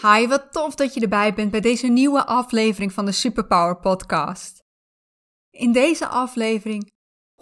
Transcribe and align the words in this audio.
Hi, 0.00 0.26
wat 0.26 0.52
tof 0.52 0.74
dat 0.74 0.94
je 0.94 1.00
erbij 1.00 1.34
bent 1.34 1.50
bij 1.50 1.60
deze 1.60 1.86
nieuwe 1.86 2.26
aflevering 2.26 2.92
van 2.92 3.04
de 3.04 3.12
Superpower 3.12 3.76
Podcast. 3.76 4.58
In 5.50 5.72
deze 5.72 6.06
aflevering 6.06 6.90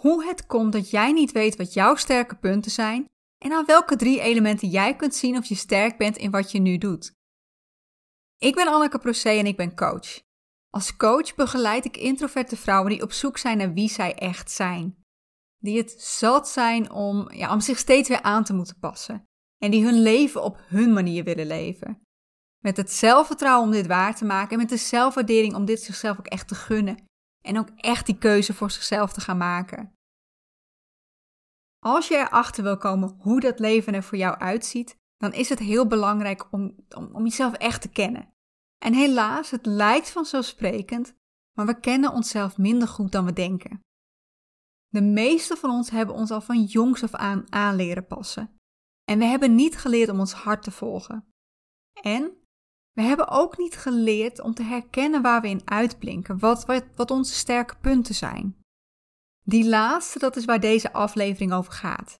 hoe 0.01 0.25
het 0.25 0.45
komt 0.45 0.71
dat 0.73 0.89
jij 0.89 1.11
niet 1.11 1.31
weet 1.31 1.55
wat 1.55 1.73
jouw 1.73 1.95
sterke 1.95 2.35
punten 2.35 2.71
zijn 2.71 3.05
en 3.37 3.51
aan 3.51 3.65
welke 3.65 3.95
drie 3.95 4.21
elementen 4.21 4.67
jij 4.67 4.95
kunt 4.95 5.15
zien 5.15 5.37
of 5.37 5.45
je 5.45 5.55
sterk 5.55 5.97
bent 5.97 6.17
in 6.17 6.31
wat 6.31 6.51
je 6.51 6.59
nu 6.59 6.77
doet. 6.77 7.11
Ik 8.37 8.55
ben 8.55 8.67
Anneke 8.67 8.97
Procé 8.97 9.29
en 9.29 9.45
ik 9.45 9.57
ben 9.57 9.75
coach. 9.75 10.21
Als 10.69 10.95
coach 10.95 11.35
begeleid 11.35 11.85
ik 11.85 11.97
introverte 11.97 12.57
vrouwen 12.57 12.91
die 12.91 13.01
op 13.01 13.11
zoek 13.11 13.37
zijn 13.37 13.57
naar 13.57 13.73
wie 13.73 13.89
zij 13.89 14.15
echt 14.15 14.51
zijn. 14.51 15.03
Die 15.57 15.77
het 15.77 16.01
zat 16.01 16.49
zijn 16.49 16.91
om, 16.91 17.31
ja, 17.31 17.53
om 17.53 17.59
zich 17.59 17.77
steeds 17.77 18.09
weer 18.09 18.21
aan 18.21 18.43
te 18.43 18.53
moeten 18.53 18.79
passen. 18.79 19.23
En 19.57 19.71
die 19.71 19.83
hun 19.83 20.01
leven 20.01 20.43
op 20.43 20.59
hun 20.67 20.93
manier 20.93 21.23
willen 21.23 21.47
leven. 21.47 22.04
Met 22.65 22.77
het 22.77 22.91
zelfvertrouwen 22.91 23.65
om 23.65 23.71
dit 23.71 23.87
waar 23.87 24.15
te 24.15 24.25
maken 24.25 24.51
en 24.51 24.57
met 24.57 24.69
de 24.69 24.77
zelfwaardering 24.77 25.55
om 25.55 25.65
dit 25.65 25.81
zichzelf 25.81 26.19
ook 26.19 26.27
echt 26.27 26.47
te 26.47 26.55
gunnen. 26.55 26.97
En 27.41 27.59
ook 27.59 27.69
echt 27.75 28.05
die 28.05 28.17
keuze 28.17 28.53
voor 28.53 28.71
zichzelf 28.71 29.13
te 29.13 29.21
gaan 29.21 29.37
maken. 29.37 29.93
Als 31.79 32.07
je 32.07 32.15
erachter 32.15 32.63
wil 32.63 32.77
komen 32.77 33.15
hoe 33.19 33.39
dat 33.39 33.59
leven 33.59 33.93
er 33.93 34.03
voor 34.03 34.17
jou 34.17 34.37
uitziet, 34.37 34.97
dan 35.17 35.33
is 35.33 35.49
het 35.49 35.59
heel 35.59 35.87
belangrijk 35.87 36.47
om, 36.51 36.75
om, 36.95 37.09
om 37.13 37.23
jezelf 37.23 37.53
echt 37.53 37.81
te 37.81 37.89
kennen. 37.89 38.33
En 38.85 38.93
helaas, 38.93 39.51
het 39.51 39.65
lijkt 39.65 40.09
vanzelfsprekend, 40.09 41.15
maar 41.57 41.65
we 41.65 41.79
kennen 41.79 42.11
onszelf 42.11 42.57
minder 42.57 42.87
goed 42.87 43.11
dan 43.11 43.25
we 43.25 43.33
denken. 43.33 43.79
De 44.87 45.01
meeste 45.01 45.55
van 45.55 45.69
ons 45.69 45.89
hebben 45.89 46.15
ons 46.15 46.31
al 46.31 46.41
van 46.41 46.63
jongs 46.63 47.03
af 47.03 47.13
aan 47.13 47.51
aanleren 47.53 48.07
passen. 48.07 48.57
En 49.03 49.19
we 49.19 49.25
hebben 49.25 49.55
niet 49.55 49.77
geleerd 49.77 50.09
om 50.09 50.19
ons 50.19 50.33
hart 50.33 50.63
te 50.63 50.71
volgen. 50.71 51.33
En 52.01 52.43
we 52.95 53.01
hebben 53.01 53.27
ook 53.27 53.57
niet 53.57 53.75
geleerd 53.75 54.39
om 54.39 54.53
te 54.53 54.63
herkennen 54.63 55.21
waar 55.21 55.41
we 55.41 55.47
in 55.49 55.61
uitblinken, 55.69 56.39
wat, 56.39 56.65
wat, 56.95 57.11
onze 57.11 57.33
sterke 57.33 57.75
punten 57.77 58.15
zijn. 58.15 58.57
Die 59.41 59.69
laatste, 59.69 60.19
dat 60.19 60.35
is 60.35 60.45
waar 60.45 60.59
deze 60.59 60.93
aflevering 60.93 61.53
over 61.53 61.73
gaat. 61.73 62.15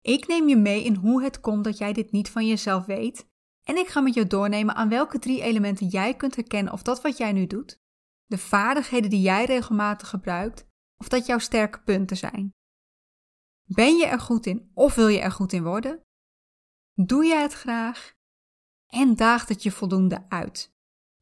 Ik 0.00 0.26
neem 0.26 0.48
je 0.48 0.56
mee 0.56 0.84
in 0.84 0.94
hoe 0.94 1.22
het 1.22 1.40
komt 1.40 1.64
dat 1.64 1.78
jij 1.78 1.92
dit 1.92 2.12
niet 2.12 2.30
van 2.30 2.46
jezelf 2.46 2.84
weet. 2.84 3.26
En 3.62 3.76
ik 3.76 3.88
ga 3.88 4.00
met 4.00 4.14
je 4.14 4.26
doornemen 4.26 4.74
aan 4.74 4.88
welke 4.88 5.18
drie 5.18 5.42
elementen 5.42 5.86
jij 5.86 6.14
kunt 6.14 6.36
herkennen 6.36 6.72
of 6.72 6.82
dat 6.82 7.02
wat 7.02 7.16
jij 7.16 7.32
nu 7.32 7.46
doet, 7.46 7.78
de 8.26 8.38
vaardigheden 8.38 9.10
die 9.10 9.20
jij 9.20 9.44
regelmatig 9.44 10.08
gebruikt, 10.08 10.66
of 10.96 11.08
dat 11.08 11.26
jouw 11.26 11.38
sterke 11.38 11.82
punten 11.82 12.16
zijn. 12.16 12.54
Ben 13.64 13.96
je 13.96 14.06
er 14.06 14.20
goed 14.20 14.46
in 14.46 14.70
of 14.74 14.94
wil 14.94 15.08
je 15.08 15.20
er 15.20 15.32
goed 15.32 15.52
in 15.52 15.62
worden? 15.62 16.02
Doe 16.92 17.24
je 17.24 17.34
het 17.34 17.52
graag? 17.52 18.13
En 18.94 19.16
daagt 19.16 19.48
het 19.48 19.62
je 19.62 19.70
voldoende 19.70 20.24
uit? 20.28 20.72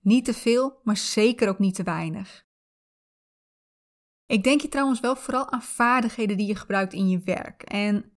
Niet 0.00 0.24
te 0.24 0.34
veel, 0.34 0.80
maar 0.82 0.96
zeker 0.96 1.48
ook 1.48 1.58
niet 1.58 1.74
te 1.74 1.82
weinig. 1.82 2.44
Ik 4.26 4.44
denk 4.44 4.60
je 4.60 4.68
trouwens 4.68 5.00
wel 5.00 5.16
vooral 5.16 5.50
aan 5.50 5.62
vaardigheden 5.62 6.36
die 6.36 6.46
je 6.46 6.54
gebruikt 6.54 6.92
in 6.92 7.08
je 7.08 7.20
werk. 7.24 7.62
En 7.62 8.16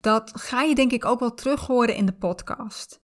dat 0.00 0.40
ga 0.40 0.62
je 0.62 0.74
denk 0.74 0.92
ik 0.92 1.04
ook 1.04 1.20
wel 1.20 1.34
terug 1.34 1.66
horen 1.66 1.94
in 1.94 2.06
de 2.06 2.14
podcast. 2.14 3.00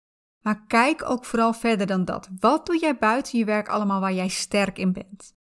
Maar 0.43 0.67
kijk 0.67 1.11
ook 1.11 1.25
vooral 1.25 1.53
verder 1.53 1.87
dan 1.87 2.05
dat. 2.05 2.29
Wat 2.39 2.67
doe 2.67 2.79
jij 2.79 2.99
buiten 2.99 3.39
je 3.39 3.45
werk 3.45 3.69
allemaal 3.69 4.01
waar 4.01 4.15
jij 4.15 4.29
sterk 4.29 4.79
in 4.79 4.93
bent? 4.93 5.35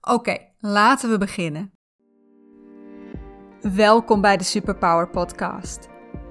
Oké, 0.00 0.36
laten 0.58 1.10
we 1.10 1.18
beginnen. 1.18 1.72
Welkom 3.60 4.20
bij 4.20 4.36
de 4.36 4.44
Superpower 4.44 5.10
Podcast. 5.10 5.88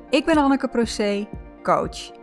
Ik 0.09 0.25
ben 0.25 0.37
Anneke 0.37 0.67
Procé, 0.67 1.29
coach. 1.63 2.15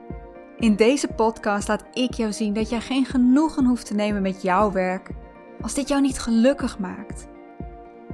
In 0.65 0.77
deze 0.77 1.09
podcast 1.09 1.69
laat 1.69 1.85
ik 1.93 2.15
jou 2.15 2.33
zien 2.33 2.55
dat 2.55 2.69
jij 2.69 2.81
geen 2.81 3.05
genoegen 3.05 3.65
hoeft 3.65 3.87
te 3.87 3.95
nemen 3.95 4.23
met 4.23 4.43
jouw 4.43 4.73
werk 4.73 5.11
als 5.61 5.75
dit 5.75 5.89
jou 5.89 6.01
niet 6.01 6.19
gelukkig 6.19 6.79
maakt. 6.79 7.29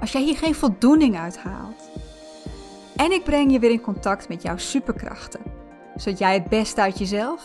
Als 0.00 0.12
jij 0.12 0.22
hier 0.22 0.36
geen 0.36 0.54
voldoening 0.54 1.18
uit 1.18 1.38
haalt. 1.38 1.90
En 2.96 3.12
ik 3.12 3.24
breng 3.24 3.52
je 3.52 3.58
weer 3.58 3.70
in 3.70 3.80
contact 3.80 4.28
met 4.28 4.42
jouw 4.42 4.56
superkrachten, 4.56 5.40
zodat 5.96 6.18
jij 6.18 6.34
het 6.34 6.48
beste 6.48 6.80
uit 6.80 6.98
jezelf, 6.98 7.44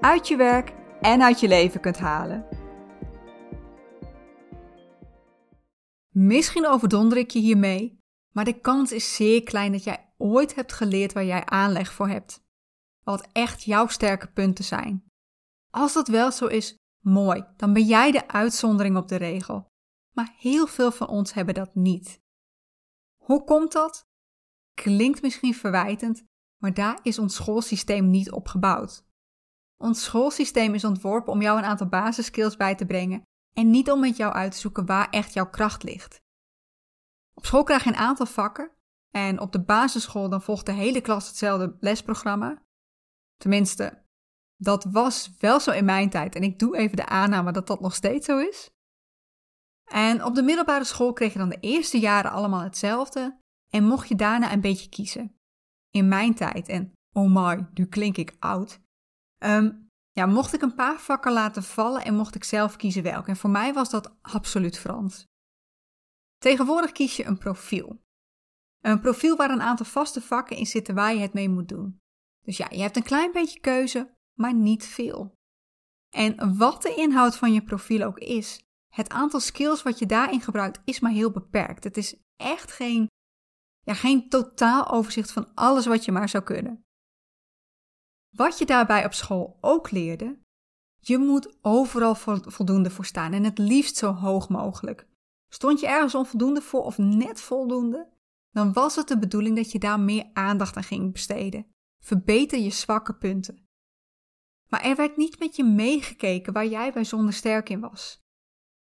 uit 0.00 0.28
je 0.28 0.36
werk 0.36 0.72
en 1.00 1.22
uit 1.22 1.40
je 1.40 1.48
leven 1.48 1.80
kunt 1.80 1.98
halen. 1.98 2.46
Misschien 6.10 6.66
overdonder 6.66 7.18
ik 7.18 7.30
je 7.30 7.38
hiermee, 7.38 8.00
maar 8.32 8.44
de 8.44 8.60
kans 8.60 8.92
is 8.92 9.14
zeer 9.14 9.42
klein 9.42 9.72
dat 9.72 9.84
jij 9.84 10.12
ooit 10.18 10.54
hebt 10.54 10.72
geleerd 10.72 11.12
waar 11.12 11.24
jij 11.24 11.44
aanleg 11.44 11.92
voor 11.92 12.08
hebt. 12.08 12.44
Wat 13.06 13.28
echt 13.32 13.62
jouw 13.62 13.86
sterke 13.86 14.32
punten 14.32 14.64
zijn. 14.64 15.04
Als 15.70 15.92
dat 15.92 16.08
wel 16.08 16.32
zo 16.32 16.46
is, 16.46 16.76
mooi, 17.04 17.44
dan 17.56 17.72
ben 17.72 17.84
jij 17.84 18.10
de 18.10 18.28
uitzondering 18.28 18.96
op 18.96 19.08
de 19.08 19.16
regel. 19.16 19.66
Maar 20.14 20.34
heel 20.38 20.66
veel 20.66 20.92
van 20.92 21.08
ons 21.08 21.32
hebben 21.32 21.54
dat 21.54 21.74
niet. 21.74 22.20
Hoe 23.24 23.44
komt 23.44 23.72
dat? 23.72 24.04
Klinkt 24.74 25.22
misschien 25.22 25.54
verwijtend, 25.54 26.24
maar 26.62 26.74
daar 26.74 26.98
is 27.02 27.18
ons 27.18 27.34
schoolsysteem 27.34 28.10
niet 28.10 28.30
op 28.30 28.48
gebouwd. 28.48 29.04
Ons 29.76 30.04
schoolsysteem 30.04 30.74
is 30.74 30.84
ontworpen 30.84 31.32
om 31.32 31.42
jou 31.42 31.58
een 31.58 31.64
aantal 31.64 31.88
basiskills 31.88 32.56
bij 32.56 32.74
te 32.74 32.86
brengen 32.86 33.22
en 33.52 33.70
niet 33.70 33.90
om 33.90 34.00
met 34.00 34.16
jou 34.16 34.32
uit 34.32 34.52
te 34.52 34.58
zoeken 34.58 34.86
waar 34.86 35.10
echt 35.10 35.32
jouw 35.32 35.50
kracht 35.50 35.82
ligt. 35.82 36.20
Op 37.34 37.46
school 37.46 37.62
krijg 37.62 37.84
je 37.84 37.90
een 37.90 37.96
aantal 37.96 38.26
vakken 38.26 38.70
en 39.10 39.40
op 39.40 39.52
de 39.52 39.64
basisschool 39.64 40.28
dan 40.28 40.42
volgt 40.42 40.66
de 40.66 40.72
hele 40.72 41.00
klas 41.00 41.26
hetzelfde 41.26 41.76
lesprogramma. 41.80 42.65
Tenminste, 43.36 44.04
dat 44.56 44.84
was 44.84 45.30
wel 45.38 45.60
zo 45.60 45.70
in 45.70 45.84
mijn 45.84 46.10
tijd 46.10 46.34
en 46.34 46.42
ik 46.42 46.58
doe 46.58 46.76
even 46.76 46.96
de 46.96 47.06
aanname 47.06 47.52
dat 47.52 47.66
dat 47.66 47.80
nog 47.80 47.94
steeds 47.94 48.26
zo 48.26 48.38
is. 48.38 48.70
En 49.84 50.24
op 50.24 50.34
de 50.34 50.42
middelbare 50.42 50.84
school 50.84 51.12
kreeg 51.12 51.32
je 51.32 51.38
dan 51.38 51.48
de 51.48 51.60
eerste 51.60 51.98
jaren 51.98 52.30
allemaal 52.30 52.62
hetzelfde 52.62 53.38
en 53.72 53.84
mocht 53.84 54.08
je 54.08 54.14
daarna 54.14 54.52
een 54.52 54.60
beetje 54.60 54.88
kiezen. 54.88 55.36
In 55.90 56.08
mijn 56.08 56.34
tijd, 56.34 56.68
en 56.68 56.92
oh 57.12 57.34
my, 57.34 57.68
nu 57.74 57.86
klink 57.86 58.16
ik 58.16 58.36
oud, 58.38 58.80
ehm, 59.38 59.72
ja, 60.12 60.26
mocht 60.26 60.54
ik 60.54 60.62
een 60.62 60.74
paar 60.74 61.00
vakken 61.00 61.32
laten 61.32 61.62
vallen 61.62 62.04
en 62.04 62.14
mocht 62.14 62.34
ik 62.34 62.44
zelf 62.44 62.76
kiezen 62.76 63.02
welke. 63.02 63.30
En 63.30 63.36
voor 63.36 63.50
mij 63.50 63.72
was 63.72 63.90
dat 63.90 64.16
absoluut 64.22 64.78
Frans. 64.78 65.24
Tegenwoordig 66.38 66.92
kies 66.92 67.16
je 67.16 67.24
een 67.24 67.38
profiel. 67.38 68.00
Een 68.80 69.00
profiel 69.00 69.36
waar 69.36 69.50
een 69.50 69.62
aantal 69.62 69.86
vaste 69.86 70.20
vakken 70.20 70.56
in 70.56 70.66
zitten 70.66 70.94
waar 70.94 71.14
je 71.14 71.20
het 71.20 71.32
mee 71.32 71.48
moet 71.48 71.68
doen. 71.68 72.00
Dus 72.46 72.56
ja, 72.56 72.66
je 72.70 72.80
hebt 72.80 72.96
een 72.96 73.02
klein 73.02 73.32
beetje 73.32 73.60
keuze, 73.60 74.14
maar 74.34 74.54
niet 74.54 74.84
veel. 74.84 75.34
En 76.14 76.56
wat 76.58 76.82
de 76.82 76.94
inhoud 76.94 77.36
van 77.36 77.52
je 77.52 77.62
profiel 77.62 78.02
ook 78.02 78.18
is, 78.18 78.64
het 78.94 79.08
aantal 79.08 79.40
skills 79.40 79.82
wat 79.82 79.98
je 79.98 80.06
daarin 80.06 80.40
gebruikt 80.40 80.80
is 80.84 81.00
maar 81.00 81.10
heel 81.10 81.30
beperkt. 81.30 81.84
Het 81.84 81.96
is 81.96 82.16
echt 82.36 82.72
geen, 82.72 83.06
ja, 83.80 83.94
geen 83.94 84.28
totaal 84.28 84.90
overzicht 84.90 85.32
van 85.32 85.54
alles 85.54 85.86
wat 85.86 86.04
je 86.04 86.12
maar 86.12 86.28
zou 86.28 86.44
kunnen. 86.44 86.84
Wat 88.36 88.58
je 88.58 88.66
daarbij 88.66 89.04
op 89.04 89.12
school 89.12 89.58
ook 89.60 89.90
leerde, 89.90 90.38
je 91.00 91.18
moet 91.18 91.58
overal 91.62 92.14
voldoende 92.44 92.90
voor 92.90 93.04
staan 93.04 93.32
en 93.32 93.44
het 93.44 93.58
liefst 93.58 93.96
zo 93.96 94.12
hoog 94.12 94.48
mogelijk. 94.48 95.06
Stond 95.48 95.80
je 95.80 95.86
ergens 95.86 96.14
onvoldoende 96.14 96.62
voor 96.62 96.82
of 96.82 96.98
net 96.98 97.40
voldoende, 97.40 98.08
dan 98.50 98.72
was 98.72 98.96
het 98.96 99.08
de 99.08 99.18
bedoeling 99.18 99.56
dat 99.56 99.72
je 99.72 99.78
daar 99.78 100.00
meer 100.00 100.30
aandacht 100.32 100.76
aan 100.76 100.82
ging 100.82 101.12
besteden. 101.12 101.74
Verbeter 102.06 102.58
je 102.58 102.70
zwakke 102.70 103.14
punten. 103.14 103.68
Maar 104.68 104.80
er 104.80 104.96
werd 104.96 105.16
niet 105.16 105.38
met 105.38 105.56
je 105.56 105.64
meegekeken 105.64 106.52
waar 106.52 106.66
jij 106.66 106.92
bijzonder 106.92 107.34
sterk 107.34 107.68
in 107.68 107.80
was. 107.80 108.20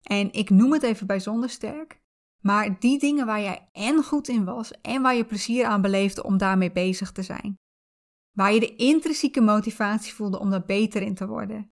En 0.02 0.34
ik 0.34 0.50
noem 0.50 0.74
het 0.74 0.84
even 0.84 1.08
bijzonder 1.08 1.50
sterk, 1.50 2.02
maar 2.42 2.80
die 2.80 3.00
dingen 3.00 3.26
waar 3.26 3.42
jij 3.42 3.70
en 3.72 4.04
goed 4.04 4.28
in 4.28 4.46
was 4.46 4.82
en 4.82 5.02
waar 5.02 5.16
je 5.16 5.26
plezier 5.26 5.66
aan 5.66 5.82
beleefde 5.82 6.24
om 6.24 6.38
daarmee 6.38 6.72
bezig 6.72 7.12
te 7.12 7.24
zijn. 7.24 7.56
Waar 8.32 8.54
je 8.54 8.60
de 8.60 8.76
intrinsieke 8.76 9.42
motivatie 9.42 10.14
voelde 10.14 10.40
om 10.40 10.50
daar 10.50 10.66
beter 10.66 11.02
in 11.02 11.16
te 11.16 11.28
worden. 11.28 11.72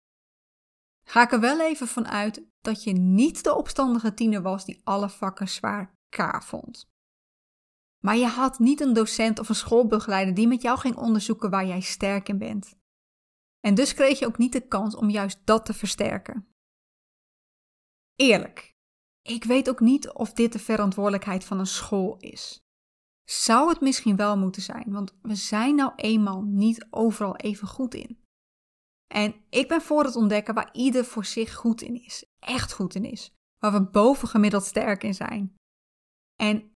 Ga 1.09 1.23
ik 1.23 1.33
er 1.33 1.41
wel 1.41 1.61
even 1.61 1.87
van 1.87 2.09
uit 2.09 2.47
dat 2.61 2.85
je 2.85 2.93
niet 2.93 3.45
de 3.45 3.55
opstandige 3.55 4.15
tiener 4.15 4.43
was 4.43 4.65
die 4.65 4.81
alle 4.85 5.09
vakken 5.09 5.49
zwaar 5.49 5.95
K 6.09 6.43
vond. 6.43 6.95
Maar 8.05 8.17
je 8.17 8.27
had 8.27 8.59
niet 8.59 8.81
een 8.81 8.93
docent 8.93 9.39
of 9.39 9.49
een 9.49 9.55
schoolbegeleider 9.55 10.35
die 10.35 10.49
met 10.49 10.63
jou 10.63 10.79
ging 10.79 10.97
onderzoeken 10.97 11.51
waar 11.51 11.67
jij 11.67 11.81
sterk 11.81 12.29
in 12.29 12.39
bent. 12.39 12.77
En 13.61 13.75
dus 13.75 13.95
kreeg 13.95 14.19
je 14.19 14.27
ook 14.27 14.39
niet 14.39 14.53
de 14.53 14.69
kans 14.69 14.97
om 14.97 15.11
juist 15.11 15.41
dat 15.45 15.65
te 15.65 15.75
versterken. 15.75 16.49
Eerlijk, 18.15 18.75
ik 19.23 19.45
weet 19.45 19.69
ook 19.69 19.81
niet 19.81 20.13
of 20.13 20.33
dit 20.33 20.53
de 20.53 20.59
verantwoordelijkheid 20.59 21.45
van 21.45 21.59
een 21.59 21.67
school 21.67 22.17
is. 22.17 22.61
Zou 23.25 23.69
het 23.69 23.81
misschien 23.81 24.17
wel 24.17 24.39
moeten 24.39 24.63
zijn, 24.63 24.93
want 24.93 25.15
we 25.23 25.35
zijn 25.35 25.75
nou 25.75 25.93
eenmaal 25.97 26.43
niet 26.43 26.87
overal 26.91 27.37
even 27.37 27.69
goed 27.69 27.95
in. 27.95 28.25
En 29.07 29.35
ik 29.51 29.69
ben 29.69 29.81
voor 29.81 30.05
het 30.05 30.17
ontdekken 30.17 30.55
waar 30.55 30.69
ieder 30.73 31.05
voor 31.05 31.25
zich 31.25 31.55
goed 31.55 31.83
in 31.83 32.05
is, 32.05 32.25
echt 32.39 32.73
goed 32.73 32.95
in 32.95 33.05
is, 33.05 33.33
waar 33.59 33.73
we 33.73 33.91
bovengemiddeld 33.91 34.65
sterk 34.65 35.03
in 35.03 35.15
zijn. 35.15 35.55
En 36.41 36.76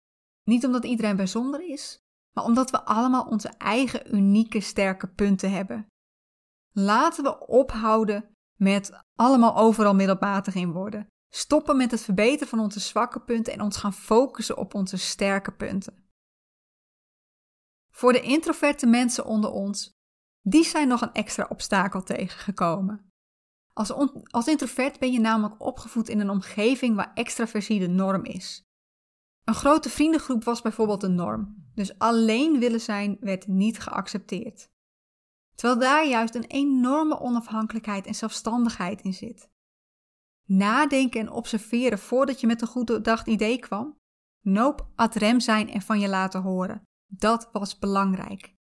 niet 0.51 0.65
omdat 0.65 0.85
iedereen 0.85 1.17
bijzonder 1.17 1.69
is, 1.69 1.99
maar 2.35 2.45
omdat 2.45 2.71
we 2.71 2.85
allemaal 2.85 3.25
onze 3.25 3.49
eigen 3.49 4.15
unieke 4.15 4.61
sterke 4.61 5.09
punten 5.09 5.53
hebben. 5.53 5.87
Laten 6.73 7.25
we 7.25 7.47
ophouden 7.47 8.35
met 8.57 9.05
allemaal 9.15 9.57
overal 9.57 9.95
middelmatig 9.95 10.55
in 10.55 10.73
worden. 10.73 11.07
Stoppen 11.33 11.77
met 11.77 11.91
het 11.91 12.01
verbeteren 12.01 12.49
van 12.49 12.59
onze 12.59 12.81
zwakke 12.81 13.21
punten 13.21 13.53
en 13.53 13.61
ons 13.61 13.77
gaan 13.77 13.93
focussen 13.93 14.57
op 14.57 14.75
onze 14.75 14.97
sterke 14.97 15.53
punten. 15.53 16.09
Voor 17.91 18.13
de 18.13 18.21
introverte 18.21 18.87
mensen 18.87 19.25
onder 19.25 19.51
ons, 19.51 19.91
die 20.41 20.65
zijn 20.65 20.89
nog 20.89 21.01
een 21.01 21.13
extra 21.13 21.47
obstakel 21.49 22.03
tegengekomen. 22.03 23.11
Als, 23.73 23.93
als 24.31 24.47
introvert 24.47 24.99
ben 24.99 25.13
je 25.13 25.21
namelijk 25.21 25.61
opgevoed 25.63 26.09
in 26.09 26.21
een 26.21 26.31
omgeving 26.31 26.97
waar 26.97 27.13
extraversie 27.15 27.79
de 27.79 27.89
norm 27.89 28.25
is. 28.25 28.70
Een 29.51 29.57
grote 29.57 29.89
vriendengroep 29.89 30.45
was 30.45 30.63
bijvoorbeeld 30.63 31.01
de 31.01 31.09
norm, 31.09 31.71
dus 31.75 31.99
alleen 31.99 32.59
willen 32.59 32.81
zijn 32.81 33.17
werd 33.21 33.47
niet 33.47 33.81
geaccepteerd. 33.81 34.71
Terwijl 35.55 35.81
daar 35.81 36.07
juist 36.07 36.35
een 36.35 36.45
enorme 36.45 37.21
onafhankelijkheid 37.21 38.07
en 38.07 38.15
zelfstandigheid 38.15 39.03
in 39.03 39.15
zit. 39.15 39.51
Nadenken 40.47 41.21
en 41.21 41.31
observeren 41.31 41.99
voordat 41.99 42.41
je 42.41 42.47
met 42.47 42.61
een 42.61 42.69
goed 42.69 42.87
doordacht 42.87 43.27
idee 43.27 43.59
kwam. 43.59 43.97
Noop 44.41 44.89
ad 44.95 45.15
rem 45.15 45.41
zijn 45.41 45.71
en 45.71 45.83
van 45.83 46.01
je 46.01 46.09
laten 46.09 46.43
horen. 46.43 46.83
Dat 47.07 47.49
was 47.53 47.79
belangrijk. 47.79 48.55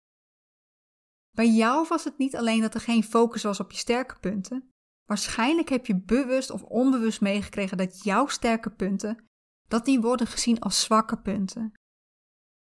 Bij 1.36 1.50
jou 1.50 1.86
was 1.90 2.04
het 2.04 2.18
niet 2.18 2.36
alleen 2.36 2.62
dat 2.62 2.74
er 2.74 2.82
geen 2.82 3.04
focus 3.04 3.44
was 3.44 3.60
op 3.60 3.72
je 3.72 3.78
sterke 3.78 4.20
punten. 4.20 4.72
Waarschijnlijk 5.06 5.70
heb 5.70 5.86
je 5.86 6.02
bewust 6.02 6.50
of 6.50 6.64
onbewust 6.64 7.22
meegekregen 7.22 7.78
dat 7.78 8.04
jouw 8.04 8.28
sterke 8.28 8.70
punten 8.70 9.26
dat 9.68 9.86
die 9.86 10.02
worden 10.02 10.28
gezien 10.28 10.60
als 10.60 10.82
zwakke 10.82 11.18
punten. 11.18 11.74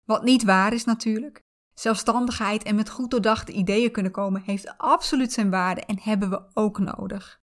Wat 0.03 0.23
niet 0.23 0.43
waar 0.43 0.73
is 0.73 0.85
natuurlijk. 0.85 1.41
Zelfstandigheid 1.73 2.63
en 2.63 2.75
met 2.75 2.89
goed 2.89 3.11
doordachte 3.11 3.51
ideeën 3.51 3.91
kunnen 3.91 4.11
komen 4.11 4.41
heeft 4.41 4.77
absoluut 4.77 5.31
zijn 5.31 5.49
waarde 5.49 5.81
en 5.81 5.99
hebben 5.99 6.29
we 6.29 6.49
ook 6.53 6.79
nodig. 6.79 7.41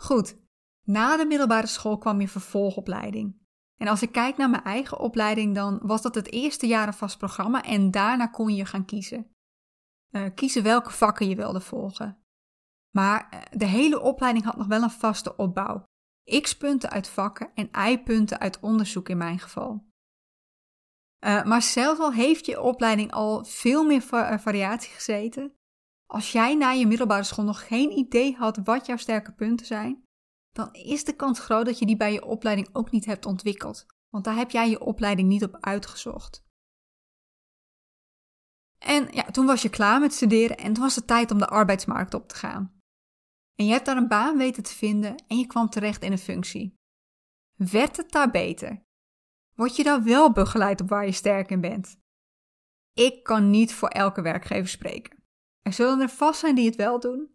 Goed, 0.00 0.36
na 0.84 1.16
de 1.16 1.24
middelbare 1.24 1.66
school 1.66 1.98
kwam 1.98 2.20
je 2.20 2.28
vervolgopleiding. 2.28 3.40
En 3.76 3.88
als 3.88 4.02
ik 4.02 4.12
kijk 4.12 4.36
naar 4.36 4.50
mijn 4.50 4.62
eigen 4.62 4.98
opleiding, 4.98 5.54
dan 5.54 5.78
was 5.82 6.02
dat 6.02 6.14
het 6.14 6.32
eerste 6.32 6.66
jaar 6.66 6.86
een 6.86 6.94
vast 6.94 7.18
programma 7.18 7.62
en 7.62 7.90
daarna 7.90 8.26
kon 8.26 8.54
je 8.54 8.64
gaan 8.64 8.84
kiezen. 8.84 9.34
Uh, 10.10 10.26
kiezen 10.34 10.62
welke 10.62 10.90
vakken 10.90 11.28
je 11.28 11.36
wilde 11.36 11.60
volgen. 11.60 12.22
Maar 12.90 13.28
eh, 13.30 13.40
de 13.50 13.64
hele 13.64 14.00
opleiding 14.00 14.44
had 14.44 14.56
nog 14.56 14.66
wel 14.66 14.82
een 14.82 14.90
vaste 14.90 15.36
opbouw. 15.36 15.84
X-punten 16.40 16.90
uit 16.90 17.08
vakken 17.08 17.50
en 17.54 17.90
Y-punten 17.90 18.40
uit 18.40 18.60
onderzoek 18.60 19.08
in 19.08 19.16
mijn 19.16 19.38
geval. 19.38 19.90
Uh, 21.24 21.44
maar 21.44 21.62
zelfs 21.62 22.00
al 22.00 22.12
heeft 22.12 22.46
je 22.46 22.60
opleiding 22.60 23.12
al 23.12 23.44
veel 23.44 23.84
meer 23.84 24.00
va 24.00 24.38
variatie 24.38 24.92
gezeten, 24.92 25.54
als 26.06 26.32
jij 26.32 26.54
na 26.54 26.70
je 26.70 26.86
middelbare 26.86 27.22
school 27.22 27.44
nog 27.44 27.66
geen 27.66 27.90
idee 27.90 28.36
had 28.36 28.60
wat 28.64 28.86
jouw 28.86 28.96
sterke 28.96 29.32
punten 29.32 29.66
zijn, 29.66 30.04
dan 30.50 30.72
is 30.72 31.04
de 31.04 31.16
kans 31.16 31.40
groot 31.40 31.64
dat 31.64 31.78
je 31.78 31.86
die 31.86 31.96
bij 31.96 32.12
je 32.12 32.24
opleiding 32.24 32.68
ook 32.72 32.90
niet 32.90 33.04
hebt 33.04 33.26
ontwikkeld, 33.26 33.86
want 34.08 34.24
daar 34.24 34.36
heb 34.36 34.50
jij 34.50 34.70
je 34.70 34.80
opleiding 34.80 35.28
niet 35.28 35.44
op 35.44 35.56
uitgezocht. 35.60 36.44
En 38.78 39.08
ja, 39.10 39.22
toen 39.22 39.46
was 39.46 39.62
je 39.62 39.68
klaar 39.68 40.00
met 40.00 40.12
studeren 40.12 40.56
en 40.56 40.72
toen 40.72 40.82
was 40.82 40.94
het 40.94 41.06
tijd 41.06 41.30
om 41.30 41.38
de 41.38 41.46
arbeidsmarkt 41.46 42.14
op 42.14 42.28
te 42.28 42.34
gaan. 42.34 42.81
En 43.54 43.66
je 43.66 43.72
hebt 43.72 43.86
daar 43.86 43.96
een 43.96 44.08
baan 44.08 44.36
weten 44.36 44.62
te 44.62 44.74
vinden 44.74 45.24
en 45.26 45.38
je 45.38 45.46
kwam 45.46 45.68
terecht 45.68 46.02
in 46.02 46.12
een 46.12 46.18
functie. 46.18 46.74
Werd 47.54 47.96
het 47.96 48.10
daar 48.10 48.30
beter? 48.30 48.82
Word 49.54 49.76
je 49.76 49.82
daar 49.82 50.02
wel 50.02 50.32
begeleid 50.32 50.80
op 50.80 50.88
waar 50.88 51.06
je 51.06 51.12
sterk 51.12 51.50
in 51.50 51.60
bent? 51.60 51.96
Ik 52.94 53.22
kan 53.22 53.50
niet 53.50 53.74
voor 53.74 53.88
elke 53.88 54.22
werkgever 54.22 54.68
spreken. 54.68 55.22
Er 55.62 55.72
zullen 55.72 56.00
er 56.00 56.08
vast 56.08 56.40
zijn 56.40 56.54
die 56.54 56.66
het 56.66 56.76
wel 56.76 57.00
doen. 57.00 57.30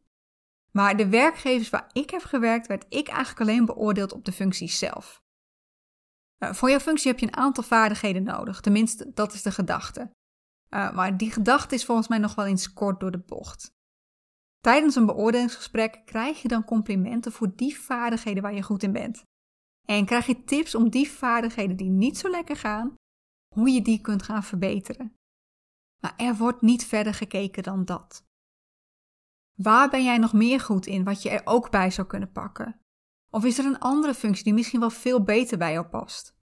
Maar 0.71 0.97
de 0.97 1.09
werkgevers 1.09 1.69
waar 1.69 1.89
ik 1.93 2.09
heb 2.09 2.21
gewerkt, 2.21 2.67
werd 2.67 2.85
ik 2.89 3.07
eigenlijk 3.07 3.41
alleen 3.41 3.65
beoordeeld 3.65 4.11
op 4.11 4.25
de 4.25 4.31
functie 4.31 4.69
zelf. 4.69 5.23
Uh, 6.39 6.53
voor 6.53 6.69
jouw 6.69 6.79
functie 6.79 7.11
heb 7.11 7.19
je 7.19 7.25
een 7.25 7.35
aantal 7.35 7.63
vaardigheden 7.63 8.23
nodig, 8.23 8.61
tenminste, 8.61 9.11
dat 9.13 9.33
is 9.33 9.41
de 9.41 9.51
gedachte. 9.51 10.11
Uh, 10.69 10.93
maar 10.93 11.17
die 11.17 11.31
gedachte 11.31 11.75
is 11.75 11.85
volgens 11.85 12.07
mij 12.07 12.17
nog 12.17 12.35
wel 12.35 12.45
eens 12.45 12.73
kort 12.73 12.99
door 12.99 13.11
de 13.11 13.23
bocht. 13.25 13.75
Tijdens 14.59 14.95
een 14.95 15.05
beoordelingsgesprek 15.05 16.01
krijg 16.05 16.41
je 16.41 16.47
dan 16.47 16.65
complimenten 16.65 17.31
voor 17.31 17.55
die 17.55 17.77
vaardigheden 17.79 18.43
waar 18.43 18.53
je 18.53 18.63
goed 18.63 18.83
in 18.83 18.91
bent. 18.91 19.23
En 19.85 20.05
krijg 20.05 20.25
je 20.25 20.43
tips 20.43 20.75
om 20.75 20.89
die 20.89 21.09
vaardigheden 21.09 21.77
die 21.77 21.89
niet 21.89 22.17
zo 22.17 22.29
lekker 22.29 22.55
gaan, 22.55 22.95
hoe 23.55 23.69
je 23.69 23.81
die 23.81 24.01
kunt 24.01 24.23
gaan 24.23 24.43
verbeteren. 24.43 25.15
Maar 26.01 26.13
er 26.17 26.35
wordt 26.35 26.61
niet 26.61 26.85
verder 26.85 27.13
gekeken 27.13 27.63
dan 27.63 27.85
dat. 27.85 28.25
Waar 29.55 29.89
ben 29.89 30.03
jij 30.03 30.17
nog 30.17 30.33
meer 30.33 30.59
goed 30.59 30.85
in, 30.85 31.03
wat 31.03 31.21
je 31.21 31.29
er 31.29 31.41
ook 31.45 31.71
bij 31.71 31.91
zou 31.91 32.07
kunnen 32.07 32.31
pakken? 32.31 32.79
Of 33.29 33.45
is 33.45 33.57
er 33.57 33.65
een 33.65 33.79
andere 33.79 34.13
functie 34.13 34.43
die 34.43 34.53
misschien 34.53 34.79
wel 34.79 34.89
veel 34.89 35.23
beter 35.23 35.57
bij 35.57 35.71
jou 35.71 35.85
past? 35.85 36.35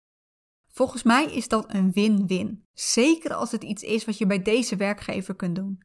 Volgens 0.69 1.03
mij 1.03 1.25
is 1.25 1.49
dat 1.49 1.75
een 1.75 1.93
win-win. 1.93 2.65
Zeker 2.73 3.35
als 3.35 3.53
het 3.53 3.63
iets 3.63 3.83
is 3.83 4.05
wat 4.05 4.19
je 4.19 4.27
bij 4.27 4.43
deze 4.43 4.77
werkgever 4.77 5.35
kunt 5.35 5.57
doen. 5.57 5.83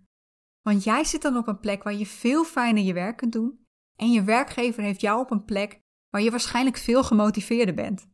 Want 0.62 0.84
jij 0.84 1.04
zit 1.04 1.22
dan 1.22 1.38
op 1.38 1.48
een 1.48 1.60
plek 1.60 1.84
waar 1.84 1.94
je 1.94 2.06
veel 2.06 2.44
fijner 2.44 2.84
je 2.84 2.94
werk 2.94 3.18
kunt 3.18 3.32
doen 3.32 3.66
en 3.96 4.12
je 4.12 4.24
werkgever 4.24 4.84
heeft 4.84 5.02
jou 5.02 5.20
op 5.20 5.32
een 5.32 5.46
plek 5.46 5.82
waar 6.10 6.22
je 6.22 6.32
waarschijnlijk 6.32 6.78
veel 6.78 7.04
gemotiveerder 7.04 7.76
bent. 7.76 8.08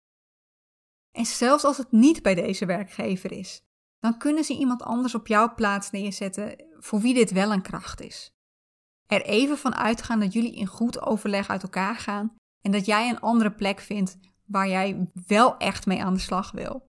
En 1.12 1.26
zelfs 1.26 1.64
als 1.64 1.78
het 1.78 1.92
niet 1.92 2.22
bij 2.22 2.36
deze 2.36 2.66
werkgever 2.66 3.32
is, 3.32 3.64
dan 4.00 4.18
kunnen 4.18 4.44
ze 4.44 4.58
iemand 4.58 4.82
anders 4.82 5.16
op 5.16 5.28
jouw 5.28 5.54
plaats 5.54 5.92
neerzetten 5.92 6.66
voor 6.80 7.00
wie 7.00 7.14
dit 7.14 7.32
wel 7.32 7.52
een 7.52 7.62
kracht 7.62 8.02
is. 8.02 8.34
Er 9.06 9.22
even 9.22 9.58
van 9.58 9.76
uitgaan 9.76 10.20
dat 10.20 10.34
jullie 10.34 10.56
in 10.56 10.68
goed 10.68 11.02
overleg 11.02 11.50
uit 11.50 11.64
elkaar 11.64 11.96
gaan 11.96 12.36
en 12.62 12.72
dat 12.72 12.86
jij 12.86 13.10
een 13.10 13.20
andere 13.20 13.52
plek 13.52 13.80
vindt 13.80 14.18
waar 14.46 14.68
jij 14.68 15.12
wel 15.28 15.58
echt 15.58 15.86
mee 15.86 16.04
aan 16.04 16.14
de 16.14 16.20
slag 16.20 16.52
wil. 16.52 16.86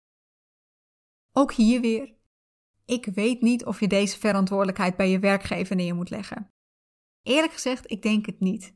Ook 1.32 1.52
hier 1.52 1.81
weer, 1.81 2.14
ik 2.93 3.05
weet 3.15 3.41
niet 3.41 3.65
of 3.65 3.81
je 3.81 3.89
deze 3.89 4.19
verantwoordelijkheid 4.19 4.97
bij 4.97 5.11
je 5.11 5.19
werkgever 5.19 5.77
neer 5.77 5.94
moet 5.94 6.11
leggen. 6.11 6.50
Eerlijk 7.23 7.53
gezegd, 7.53 7.91
ik 7.91 8.03
denk 8.03 8.27
het 8.27 8.41
niet. 8.41 8.75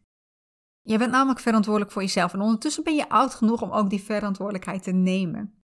Je 0.83 0.99
bent 0.99 1.11
namelijk 1.11 1.41
verantwoordelijk 1.41 1.93
voor 1.93 2.03
jezelf 2.03 2.33
en 2.33 2.41
ondertussen 2.41 2.85
ben 2.85 2.95
je 2.95 3.09
oud 3.09 3.35
genoeg 3.35 3.63
om 3.63 3.71
ook 3.71 3.91
die 3.91 4.03
verantwoordelijkheid 4.03 4.83
te 4.83 4.93
nemen. 4.93 5.63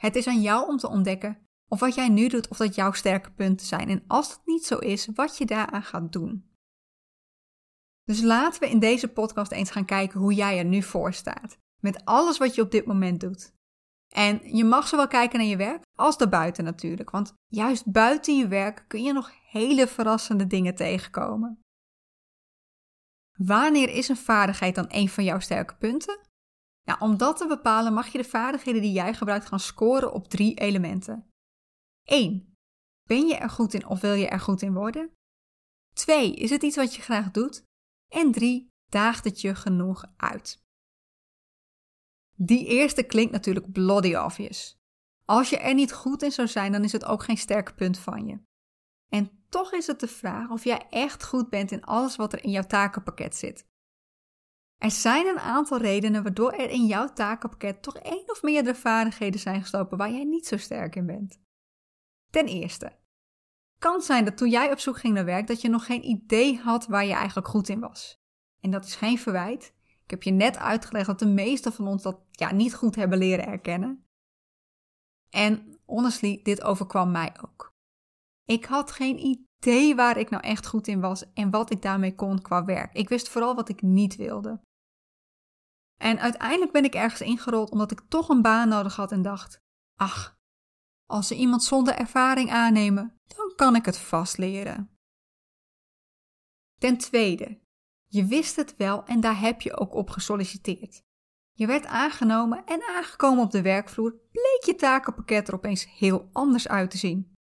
Het 0.00 0.16
is 0.16 0.26
aan 0.26 0.40
jou 0.40 0.68
om 0.68 0.76
te 0.76 0.88
ontdekken 0.88 1.48
of 1.68 1.80
wat 1.80 1.94
jij 1.94 2.08
nu 2.08 2.28
doet, 2.28 2.48
of 2.48 2.56
dat 2.56 2.74
jouw 2.74 2.92
sterke 2.92 3.30
punten 3.30 3.66
zijn 3.66 3.88
en 3.88 4.04
als 4.06 4.28
dat 4.28 4.40
niet 4.44 4.66
zo 4.66 4.78
is, 4.78 5.06
wat 5.14 5.38
je 5.38 5.46
daaraan 5.46 5.82
gaat 5.82 6.12
doen. 6.12 6.50
Dus 8.04 8.22
laten 8.22 8.60
we 8.60 8.68
in 8.68 8.78
deze 8.78 9.08
podcast 9.08 9.52
eens 9.52 9.70
gaan 9.70 9.84
kijken 9.84 10.20
hoe 10.20 10.34
jij 10.34 10.58
er 10.58 10.64
nu 10.64 10.82
voor 10.82 11.12
staat, 11.12 11.58
met 11.80 12.04
alles 12.04 12.38
wat 12.38 12.54
je 12.54 12.62
op 12.62 12.70
dit 12.70 12.86
moment 12.86 13.20
doet. 13.20 13.52
En 14.14 14.56
je 14.56 14.64
mag 14.64 14.88
zowel 14.88 15.08
kijken 15.08 15.38
naar 15.38 15.48
je 15.48 15.56
werk 15.56 15.82
als 15.94 16.18
daarbuiten 16.18 16.64
natuurlijk, 16.64 17.10
want 17.10 17.34
juist 17.46 17.92
buiten 17.92 18.36
je 18.36 18.48
werk 18.48 18.84
kun 18.88 19.02
je 19.02 19.12
nog 19.12 19.30
hele 19.50 19.86
verrassende 19.86 20.46
dingen 20.46 20.74
tegenkomen. 20.74 21.62
Wanneer 23.36 23.88
is 23.88 24.08
een 24.08 24.16
vaardigheid 24.16 24.74
dan 24.74 24.84
een 24.88 25.08
van 25.08 25.24
jouw 25.24 25.38
sterke 25.38 25.76
punten? 25.76 26.20
Ja, 26.82 26.96
om 26.98 27.16
dat 27.16 27.36
te 27.36 27.46
bepalen 27.46 27.92
mag 27.92 28.06
je 28.06 28.18
de 28.18 28.24
vaardigheden 28.24 28.82
die 28.82 28.92
jij 28.92 29.14
gebruikt 29.14 29.46
gaan 29.46 29.60
scoren 29.60 30.12
op 30.12 30.28
drie 30.28 30.54
elementen. 30.54 31.30
1. 32.04 32.54
Ben 33.02 33.26
je 33.26 33.34
er 33.34 33.50
goed 33.50 33.74
in 33.74 33.86
of 33.86 34.00
wil 34.00 34.12
je 34.12 34.28
er 34.28 34.40
goed 34.40 34.62
in 34.62 34.74
worden? 34.74 35.12
2. 35.94 36.34
Is 36.34 36.50
het 36.50 36.62
iets 36.62 36.76
wat 36.76 36.94
je 36.94 37.02
graag 37.02 37.30
doet? 37.30 37.62
En 38.08 38.32
3. 38.32 38.68
Daagt 38.88 39.24
het 39.24 39.40
je 39.40 39.54
genoeg 39.54 40.04
uit? 40.16 40.62
Die 42.42 42.66
eerste 42.66 43.02
klinkt 43.02 43.32
natuurlijk 43.32 43.72
bloody 43.72 44.14
obvious. 44.14 44.78
Als 45.24 45.50
je 45.50 45.58
er 45.58 45.74
niet 45.74 45.92
goed 45.92 46.22
in 46.22 46.32
zou 46.32 46.48
zijn, 46.48 46.72
dan 46.72 46.84
is 46.84 46.92
het 46.92 47.04
ook 47.04 47.22
geen 47.22 47.36
sterk 47.36 47.74
punt 47.74 47.98
van 47.98 48.26
je. 48.26 48.40
En 49.08 49.30
toch 49.48 49.72
is 49.72 49.86
het 49.86 50.00
de 50.00 50.08
vraag 50.08 50.50
of 50.50 50.64
jij 50.64 50.86
echt 50.90 51.24
goed 51.24 51.50
bent 51.50 51.70
in 51.70 51.84
alles 51.84 52.16
wat 52.16 52.32
er 52.32 52.44
in 52.44 52.50
jouw 52.50 52.66
takenpakket 52.66 53.36
zit. 53.36 53.66
Er 54.76 54.90
zijn 54.90 55.26
een 55.26 55.38
aantal 55.38 55.78
redenen 55.78 56.22
waardoor 56.22 56.52
er 56.52 56.70
in 56.70 56.86
jouw 56.86 57.12
takenpakket 57.12 57.82
toch 57.82 57.96
één 57.96 58.30
of 58.30 58.42
meerdere 58.42 58.76
vaardigheden 58.76 59.40
zijn 59.40 59.60
gestopen 59.60 59.98
waar 59.98 60.10
jij 60.10 60.24
niet 60.24 60.46
zo 60.46 60.56
sterk 60.56 60.96
in 60.96 61.06
bent. 61.06 61.40
Ten 62.30 62.46
eerste, 62.46 62.96
kan 63.78 64.00
zijn 64.00 64.24
dat 64.24 64.36
toen 64.36 64.50
jij 64.50 64.72
op 64.72 64.78
zoek 64.78 64.98
ging 64.98 65.14
naar 65.14 65.24
werk 65.24 65.46
dat 65.46 65.60
je 65.60 65.68
nog 65.68 65.86
geen 65.86 66.04
idee 66.04 66.58
had 66.58 66.86
waar 66.86 67.04
je 67.04 67.14
eigenlijk 67.14 67.48
goed 67.48 67.68
in 67.68 67.80
was. 67.80 68.20
En 68.60 68.70
dat 68.70 68.84
is 68.84 68.94
geen 68.94 69.18
verwijt. 69.18 69.74
Ik 70.10 70.16
heb 70.16 70.24
je 70.24 70.38
net 70.38 70.56
uitgelegd 70.56 71.06
dat 71.06 71.18
de 71.18 71.26
meesten 71.26 71.72
van 71.72 71.86
ons 71.86 72.02
dat 72.02 72.20
ja, 72.30 72.52
niet 72.52 72.74
goed 72.74 72.94
hebben 72.94 73.18
leren 73.18 73.46
erkennen. 73.46 74.06
En 75.28 75.78
honestly, 75.84 76.40
dit 76.42 76.62
overkwam 76.62 77.10
mij 77.10 77.36
ook. 77.42 77.72
Ik 78.44 78.64
had 78.64 78.92
geen 78.92 79.18
idee 79.18 79.94
waar 79.94 80.16
ik 80.16 80.30
nou 80.30 80.42
echt 80.42 80.66
goed 80.66 80.86
in 80.86 81.00
was 81.00 81.32
en 81.32 81.50
wat 81.50 81.70
ik 81.70 81.82
daarmee 81.82 82.14
kon 82.14 82.42
qua 82.42 82.64
werk. 82.64 82.92
Ik 82.92 83.08
wist 83.08 83.28
vooral 83.28 83.54
wat 83.54 83.68
ik 83.68 83.82
niet 83.82 84.16
wilde. 84.16 84.60
En 85.96 86.18
uiteindelijk 86.18 86.72
ben 86.72 86.84
ik 86.84 86.94
ergens 86.94 87.20
ingerold 87.20 87.70
omdat 87.70 87.90
ik 87.90 88.00
toch 88.08 88.28
een 88.28 88.42
baan 88.42 88.68
nodig 88.68 88.96
had 88.96 89.12
en 89.12 89.22
dacht: 89.22 89.60
ach, 90.00 90.38
als 91.06 91.26
ze 91.26 91.36
iemand 91.36 91.64
zonder 91.64 91.94
ervaring 91.94 92.50
aannemen, 92.50 93.16
dan 93.26 93.52
kan 93.56 93.76
ik 93.76 93.84
het 93.84 93.98
vast 93.98 94.38
leren. 94.38 94.90
Ten 96.78 96.98
tweede, 96.98 97.60
Je 98.12 98.24
wist 98.24 98.56
het 98.56 98.76
wel 98.76 99.04
en 99.04 99.20
daar 99.20 99.40
heb 99.40 99.60
je 99.60 99.76
ook 99.76 99.94
op 99.94 100.10
gesolliciteerd. 100.10 101.02
Je 101.52 101.66
werd 101.66 101.86
aangenomen 101.86 102.64
en 102.64 102.82
aangekomen 102.88 103.44
op 103.44 103.50
de 103.50 103.62
werkvloer 103.62 104.10
bleek 104.30 104.62
je 104.64 104.74
takenpakket 104.74 105.48
er 105.48 105.54
opeens 105.54 105.98
heel 105.98 106.28
anders 106.32 106.68
uit 106.68 106.90
te 106.90 106.96
zien. 106.96 107.32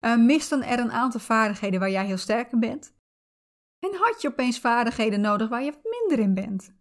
Uh, 0.00 0.16
misten 0.16 0.62
er 0.62 0.78
een 0.78 0.92
aantal 0.92 1.20
vaardigheden 1.20 1.80
waar 1.80 1.90
jij 1.90 2.06
heel 2.06 2.16
sterk 2.16 2.52
in 2.52 2.60
bent? 2.60 2.94
En 3.78 3.94
had 3.94 4.22
je 4.22 4.28
opeens 4.28 4.60
vaardigheden 4.60 5.20
nodig 5.20 5.48
waar 5.48 5.62
je 5.62 5.72
wat 5.72 5.84
minder 6.00 6.18
in 6.18 6.34
bent? 6.34 6.74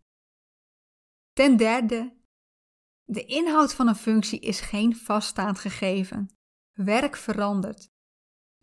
Ten 1.34 1.58
derde, 1.58 2.18
de 3.04 3.26
inhoud 3.26 3.74
van 3.74 3.88
een 3.88 3.96
functie 3.96 4.40
is 4.40 4.60
geen 4.60 4.96
vaststaand 4.96 5.60
gegeven. 5.60 6.36
Werk 6.72 7.16
verandert. 7.16 7.94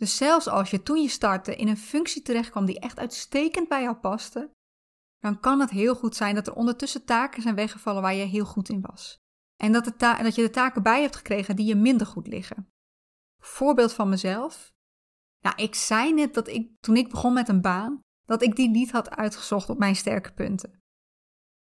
Dus 0.02 0.16
zelfs 0.16 0.48
als 0.48 0.70
je 0.70 0.82
toen 0.82 1.02
je 1.02 1.08
startte 1.08 1.56
in 1.56 1.68
een 1.68 1.76
functie 1.76 2.22
terechtkwam 2.22 2.64
die 2.64 2.80
echt 2.80 2.98
uitstekend 2.98 3.68
bij 3.68 3.82
jou 3.82 3.96
paste, 3.96 4.50
dan 5.18 5.40
kan 5.40 5.60
het 5.60 5.70
heel 5.70 5.94
goed 5.94 6.16
zijn 6.16 6.34
dat 6.34 6.46
er 6.46 6.54
ondertussen 6.54 7.04
taken 7.04 7.42
zijn 7.42 7.54
weggevallen 7.54 8.02
waar 8.02 8.14
je 8.14 8.24
heel 8.24 8.44
goed 8.44 8.68
in 8.68 8.80
was. 8.80 9.18
En 9.56 9.72
dat, 9.72 9.84
de 9.84 9.92
dat 10.22 10.34
je 10.34 10.42
de 10.42 10.50
taken 10.50 10.82
bij 10.82 11.00
hebt 11.00 11.16
gekregen 11.16 11.56
die 11.56 11.66
je 11.66 11.74
minder 11.74 12.06
goed 12.06 12.26
liggen. 12.26 12.72
Voorbeeld 13.42 13.92
van 13.92 14.08
mezelf. 14.08 14.72
Nou, 15.40 15.62
ik 15.62 15.74
zei 15.74 16.12
net 16.12 16.34
dat 16.34 16.48
ik 16.48 16.70
toen 16.80 16.96
ik 16.96 17.08
begon 17.08 17.32
met 17.32 17.48
een 17.48 17.60
baan, 17.60 18.00
dat 18.26 18.42
ik 18.42 18.56
die 18.56 18.68
niet 18.68 18.90
had 18.90 19.10
uitgezocht 19.10 19.70
op 19.70 19.78
mijn 19.78 19.96
sterke 19.96 20.32
punten. 20.32 20.82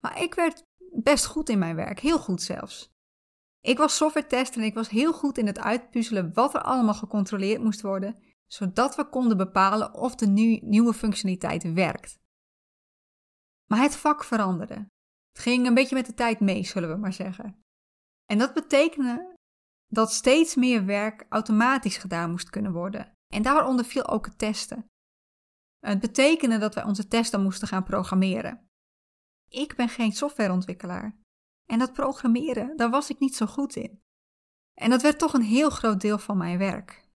Maar 0.03 0.22
ik 0.22 0.34
werd 0.34 0.63
best 0.93 1.25
goed 1.25 1.50
in 1.50 1.60
mijn 1.60 1.75
werk, 1.75 2.00
heel 2.00 2.19
goed 2.19 2.41
zelfs. 2.41 2.89
Ik 3.62 3.77
was 3.77 3.96
software 3.96 4.27
tester 4.27 4.62
en 4.62 4.67
ik 4.67 4.74
was 4.74 4.89
heel 4.89 5.13
goed 5.13 5.38
in 5.38 5.48
het 5.48 5.60
uitpuzzelen 5.60 6.34
wat 6.34 6.53
er 6.53 6.62
allemaal 6.62 6.93
gecontroleerd 6.93 7.63
moest 7.63 7.81
worden, 7.81 8.28
zodat 8.51 8.95
we 8.95 9.09
konden 9.09 9.37
bepalen 9.37 9.93
of 9.93 10.15
de 10.15 10.27
nieuwe 10.61 10.93
functionaliteit 10.93 11.73
werkt. 11.73 12.19
Maar 13.71 13.81
het 13.81 13.95
vak 13.95 14.23
veranderde. 14.23 14.87
Het 15.31 15.41
ging 15.41 15.67
een 15.67 15.73
beetje 15.73 15.95
met 15.95 16.05
de 16.05 16.13
tijd 16.13 16.39
mee, 16.39 16.63
zullen 16.63 16.89
we 16.89 16.95
maar 16.95 17.13
zeggen. 17.13 17.63
En 18.25 18.37
dat 18.37 18.53
betekende 18.53 19.35
dat 19.87 20.13
steeds 20.13 20.55
meer 20.55 20.85
werk 20.85 21.25
automatisch 21.29 21.97
gedaan 21.97 22.31
moest 22.31 22.49
kunnen 22.49 22.71
worden. 22.71 23.13
En 23.33 23.41
daaronder 23.41 23.85
viel 23.85 24.07
ook 24.07 24.25
het 24.25 24.37
testen. 24.37 24.85
Het 25.79 25.99
betekende 25.99 26.57
dat 26.57 26.75
wij 26.75 26.83
onze 26.83 27.07
testen 27.07 27.41
moesten 27.41 27.67
gaan 27.67 27.83
programmeren. 27.83 28.69
Ik 29.49 29.75
ben 29.75 29.89
geen 29.89 30.11
softwareontwikkelaar. 30.11 31.17
En 31.65 31.79
dat 31.79 31.93
programmeren, 31.93 32.77
daar 32.77 32.89
was 32.89 33.09
ik 33.09 33.19
niet 33.19 33.35
zo 33.35 33.45
goed 33.45 33.75
in. 33.75 34.01
En 34.73 34.89
dat 34.89 35.01
werd 35.01 35.19
toch 35.19 35.33
een 35.33 35.41
heel 35.41 35.69
groot 35.69 36.01
deel 36.01 36.17
van 36.17 36.37
mijn 36.37 36.57
werk. 36.57 37.08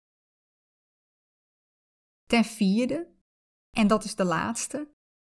Ten 2.32 2.44
vierde, 2.44 3.08
en 3.76 3.86
dat 3.86 4.04
is 4.04 4.14
de 4.14 4.24
laatste, 4.24 4.90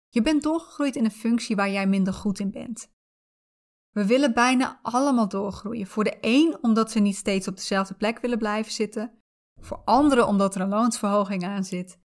je 0.10 0.22
bent 0.22 0.44
doorgegroeid 0.44 0.96
in 0.96 1.06
een 1.06 1.12
functie 1.12 1.56
waar 1.56 1.70
jij 1.70 1.88
minder 1.88 2.14
goed 2.14 2.40
in 2.40 2.52
bent. 2.52 2.92
We 3.90 4.06
willen 4.06 4.34
bijna 4.34 4.80
allemaal 4.82 5.28
doorgroeien. 5.28 5.88
Voor 5.88 6.04
de 6.04 6.18
een 6.22 6.58
omdat 6.62 6.92
ze 6.92 7.00
niet 7.00 7.16
steeds 7.16 7.48
op 7.48 7.56
dezelfde 7.56 7.94
plek 7.94 8.20
willen 8.20 8.38
blijven 8.38 8.72
zitten. 8.72 9.22
Voor 9.62 9.82
anderen 9.86 10.28
omdat 10.28 10.56
er 10.56 10.62
een 10.62 10.70
loonsverhoging 10.70 11.44
aan 11.44 11.64
zit. 11.64 12.00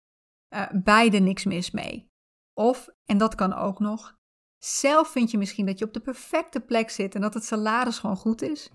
Uh, 0.54 0.70
beide 0.72 1.18
niks 1.18 1.44
mis 1.44 1.70
mee. 1.70 2.08
Of, 2.54 2.88
en 3.04 3.18
dat 3.18 3.34
kan 3.34 3.52
ook 3.52 3.78
nog, 3.78 4.16
zelf 4.58 5.08
vind 5.08 5.30
je 5.30 5.38
misschien 5.38 5.66
dat 5.66 5.78
je 5.78 5.84
op 5.84 5.92
de 5.92 6.00
perfecte 6.00 6.60
plek 6.60 6.90
zit 6.90 7.14
en 7.14 7.20
dat 7.20 7.34
het 7.34 7.44
salaris 7.44 7.98
gewoon 7.98 8.16
goed 8.16 8.42
is. 8.42 8.70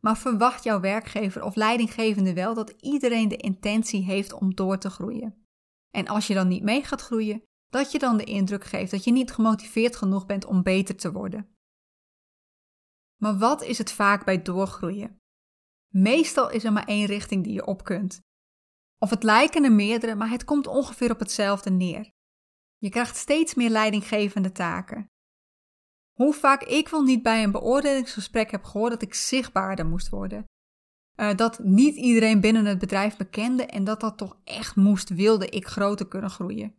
Maar 0.00 0.18
verwacht 0.18 0.64
jouw 0.64 0.80
werkgever 0.80 1.42
of 1.42 1.54
leidinggevende 1.54 2.34
wel 2.34 2.54
dat 2.54 2.70
iedereen 2.70 3.28
de 3.28 3.36
intentie 3.36 4.04
heeft 4.04 4.32
om 4.32 4.54
door 4.54 4.78
te 4.78 4.90
groeien. 4.90 5.41
En 5.92 6.08
als 6.08 6.26
je 6.26 6.34
dan 6.34 6.48
niet 6.48 6.62
mee 6.62 6.84
gaat 6.84 7.00
groeien, 7.00 7.42
dat 7.68 7.92
je 7.92 7.98
dan 7.98 8.16
de 8.16 8.24
indruk 8.24 8.64
geeft 8.64 8.90
dat 8.90 9.04
je 9.04 9.12
niet 9.12 9.32
gemotiveerd 9.32 9.96
genoeg 9.96 10.26
bent 10.26 10.44
om 10.44 10.62
beter 10.62 10.96
te 10.96 11.12
worden. 11.12 11.56
Maar 13.20 13.38
wat 13.38 13.62
is 13.62 13.78
het 13.78 13.92
vaak 13.92 14.24
bij 14.24 14.42
doorgroeien? 14.42 15.20
Meestal 15.88 16.50
is 16.50 16.64
er 16.64 16.72
maar 16.72 16.86
één 16.86 17.06
richting 17.06 17.44
die 17.44 17.52
je 17.52 17.66
op 17.66 17.84
kunt. 17.84 18.20
Of 18.98 19.10
het 19.10 19.22
lijken 19.22 19.64
er 19.64 19.72
meerdere, 19.72 20.14
maar 20.14 20.30
het 20.30 20.44
komt 20.44 20.66
ongeveer 20.66 21.10
op 21.10 21.18
hetzelfde 21.18 21.70
neer. 21.70 22.10
Je 22.76 22.88
krijgt 22.88 23.16
steeds 23.16 23.54
meer 23.54 23.70
leidinggevende 23.70 24.52
taken. 24.52 25.06
Hoe 26.12 26.34
vaak 26.34 26.62
ik 26.62 26.88
wel 26.88 27.02
niet 27.02 27.22
bij 27.22 27.42
een 27.42 27.52
beoordelingsgesprek 27.52 28.50
heb 28.50 28.64
gehoord 28.64 28.90
dat 28.90 29.02
ik 29.02 29.14
zichtbaarder 29.14 29.86
moest 29.86 30.08
worden. 30.08 30.44
Uh, 31.16 31.34
dat 31.34 31.58
niet 31.58 31.96
iedereen 31.96 32.40
binnen 32.40 32.64
het 32.64 32.78
bedrijf 32.78 33.18
me 33.18 33.24
kende 33.24 33.66
en 33.66 33.84
dat 33.84 34.00
dat 34.00 34.18
toch 34.18 34.36
echt 34.44 34.76
moest, 34.76 35.08
wilde 35.08 35.48
ik 35.48 35.66
groter 35.66 36.08
kunnen 36.08 36.30
groeien. 36.30 36.74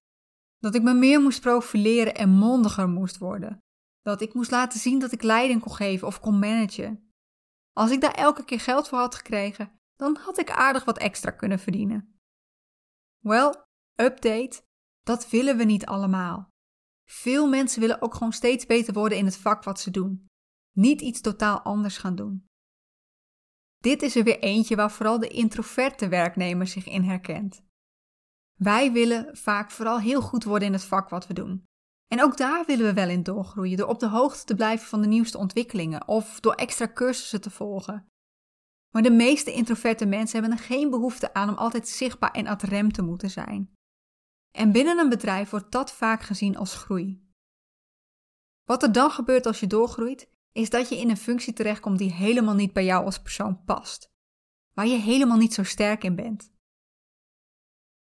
Dat 0.60 0.76
ik 0.76 0.82
me 0.82 0.94
meer 0.94 1.22
moest 1.22 1.42
profileren 1.42 2.16
en 2.16 2.30
mondiger 2.30 2.90
moest 2.90 3.18
worden. 3.18 3.58
Dat 4.02 4.22
ik 4.22 4.34
moest 4.34 4.52
laten 4.52 4.80
zien 4.80 5.00
dat 5.00 5.12
ik 5.12 5.24
leiding 5.24 5.62
kon 5.62 5.74
geven 5.74 6.08
of 6.08 6.20
kon 6.20 6.40
managen. 6.40 7.14
Als 7.74 7.92
ik 7.92 8.02
daar 8.02 8.14
elke 8.14 8.46
keer 8.46 8.60
geld 8.60 8.88
voor 8.88 9.00
had 9.00 9.16
gekregen, 9.16 9.72
dan 9.96 10.18
had 10.18 10.38
ik 10.38 10.52
aardig 10.52 10.86
wat 10.86 10.98
extra 10.98 11.32
kunnen 11.32 11.60
verdienen. 11.60 12.20
Wel, 13.20 13.66
update, 13.96 14.62
dat 15.04 15.30
willen 15.30 15.58
we 15.58 15.64
niet 15.64 15.86
allemaal. 15.86 16.50
Veel 17.10 17.48
mensen 17.48 17.80
willen 17.80 18.02
ook 18.02 18.14
gewoon 18.14 18.34
steeds 18.34 18.66
beter 18.66 18.94
worden 18.94 19.18
in 19.18 19.26
het 19.26 19.38
vak 19.38 19.64
wat 19.64 19.80
ze 19.80 19.92
doen. 19.92 20.26
Niet 20.72 21.02
iets 21.02 21.22
totaal 21.22 21.60
anders 21.60 21.98
gaan 21.98 22.16
doen. 22.16 22.48
Dit 23.84 24.02
is 24.02 24.16
er 24.16 24.24
weer 24.24 24.40
eentje 24.40 24.76
waar 24.76 24.92
vooral 24.92 25.20
de 25.20 25.28
introverte 25.28 26.08
werknemer 26.08 26.68
zich 26.68 26.88
in 26.88 27.04
herkent. 27.04 27.64
Wij 28.60 28.92
willen 28.92 29.38
vaak 29.38 29.72
vooral 29.72 30.00
heel 30.00 30.22
goed 30.22 30.44
worden 30.44 30.68
in 30.68 30.74
het 30.74 30.84
vak 30.84 31.10
wat 31.10 31.28
we 31.28 31.34
doen. 31.34 31.64
En 32.08 32.22
ook 32.22 32.38
daar 32.38 32.66
willen 32.66 32.86
we 32.86 32.94
wel 32.94 33.10
in 33.10 33.24
doorgroeien, 33.24 33.78
door 33.78 33.88
op 33.88 34.00
de 34.00 34.08
hoogte 34.08 34.46
te 34.46 34.56
blijven 34.56 34.88
van 34.88 35.02
de 35.02 35.08
nieuwste 35.08 35.38
ontwikkelingen 35.38 36.08
of 36.08 36.40
door 36.40 36.54
extra 36.54 36.92
cursussen 36.94 37.42
te 37.42 37.50
volgen. 37.50 38.08
Maar 38.94 39.02
de 39.02 39.12
meeste 39.12 39.54
introverte 39.54 40.06
mensen 40.06 40.40
hebben 40.40 40.58
er 40.58 40.64
geen 40.64 40.90
behoefte 40.90 41.34
aan 41.34 41.50
om 41.50 41.56
altijd 41.56 41.88
zichtbaar 41.88 42.32
en 42.32 42.48
ad 42.48 42.62
rem 42.62 42.92
te 42.92 43.02
moeten 43.02 43.30
zijn. 43.30 43.74
En 44.58 44.72
binnen 44.72 44.98
een 44.98 45.10
bedrijf 45.10 45.50
wordt 45.50 45.72
dat 45.72 45.92
vaak 45.92 46.22
gezien 46.22 46.58
als 46.58 46.76
groei. 46.76 47.28
Wat 48.64 48.84
er 48.84 48.92
dan 48.92 49.12
gebeurt 49.12 49.46
als 49.46 49.60
je 49.60 49.68
doorgroeit, 49.68 50.33
is 50.54 50.70
dat 50.70 50.90
je 50.90 50.98
in 50.98 51.10
een 51.10 51.18
functie 51.18 51.54
terechtkomt 51.54 51.98
die 51.98 52.12
helemaal 52.12 52.56
niet 52.56 52.74
bij 52.74 52.86
jou 52.86 53.06
als 53.06 53.22
persoon 53.22 53.64
past, 53.64 54.12
waar 54.74 54.88
je 54.88 54.98
helemaal 54.98 55.38
niet 55.38 55.54
zo 55.54 55.64
sterk 55.64 56.04
in 56.04 56.16
bent. 56.16 56.52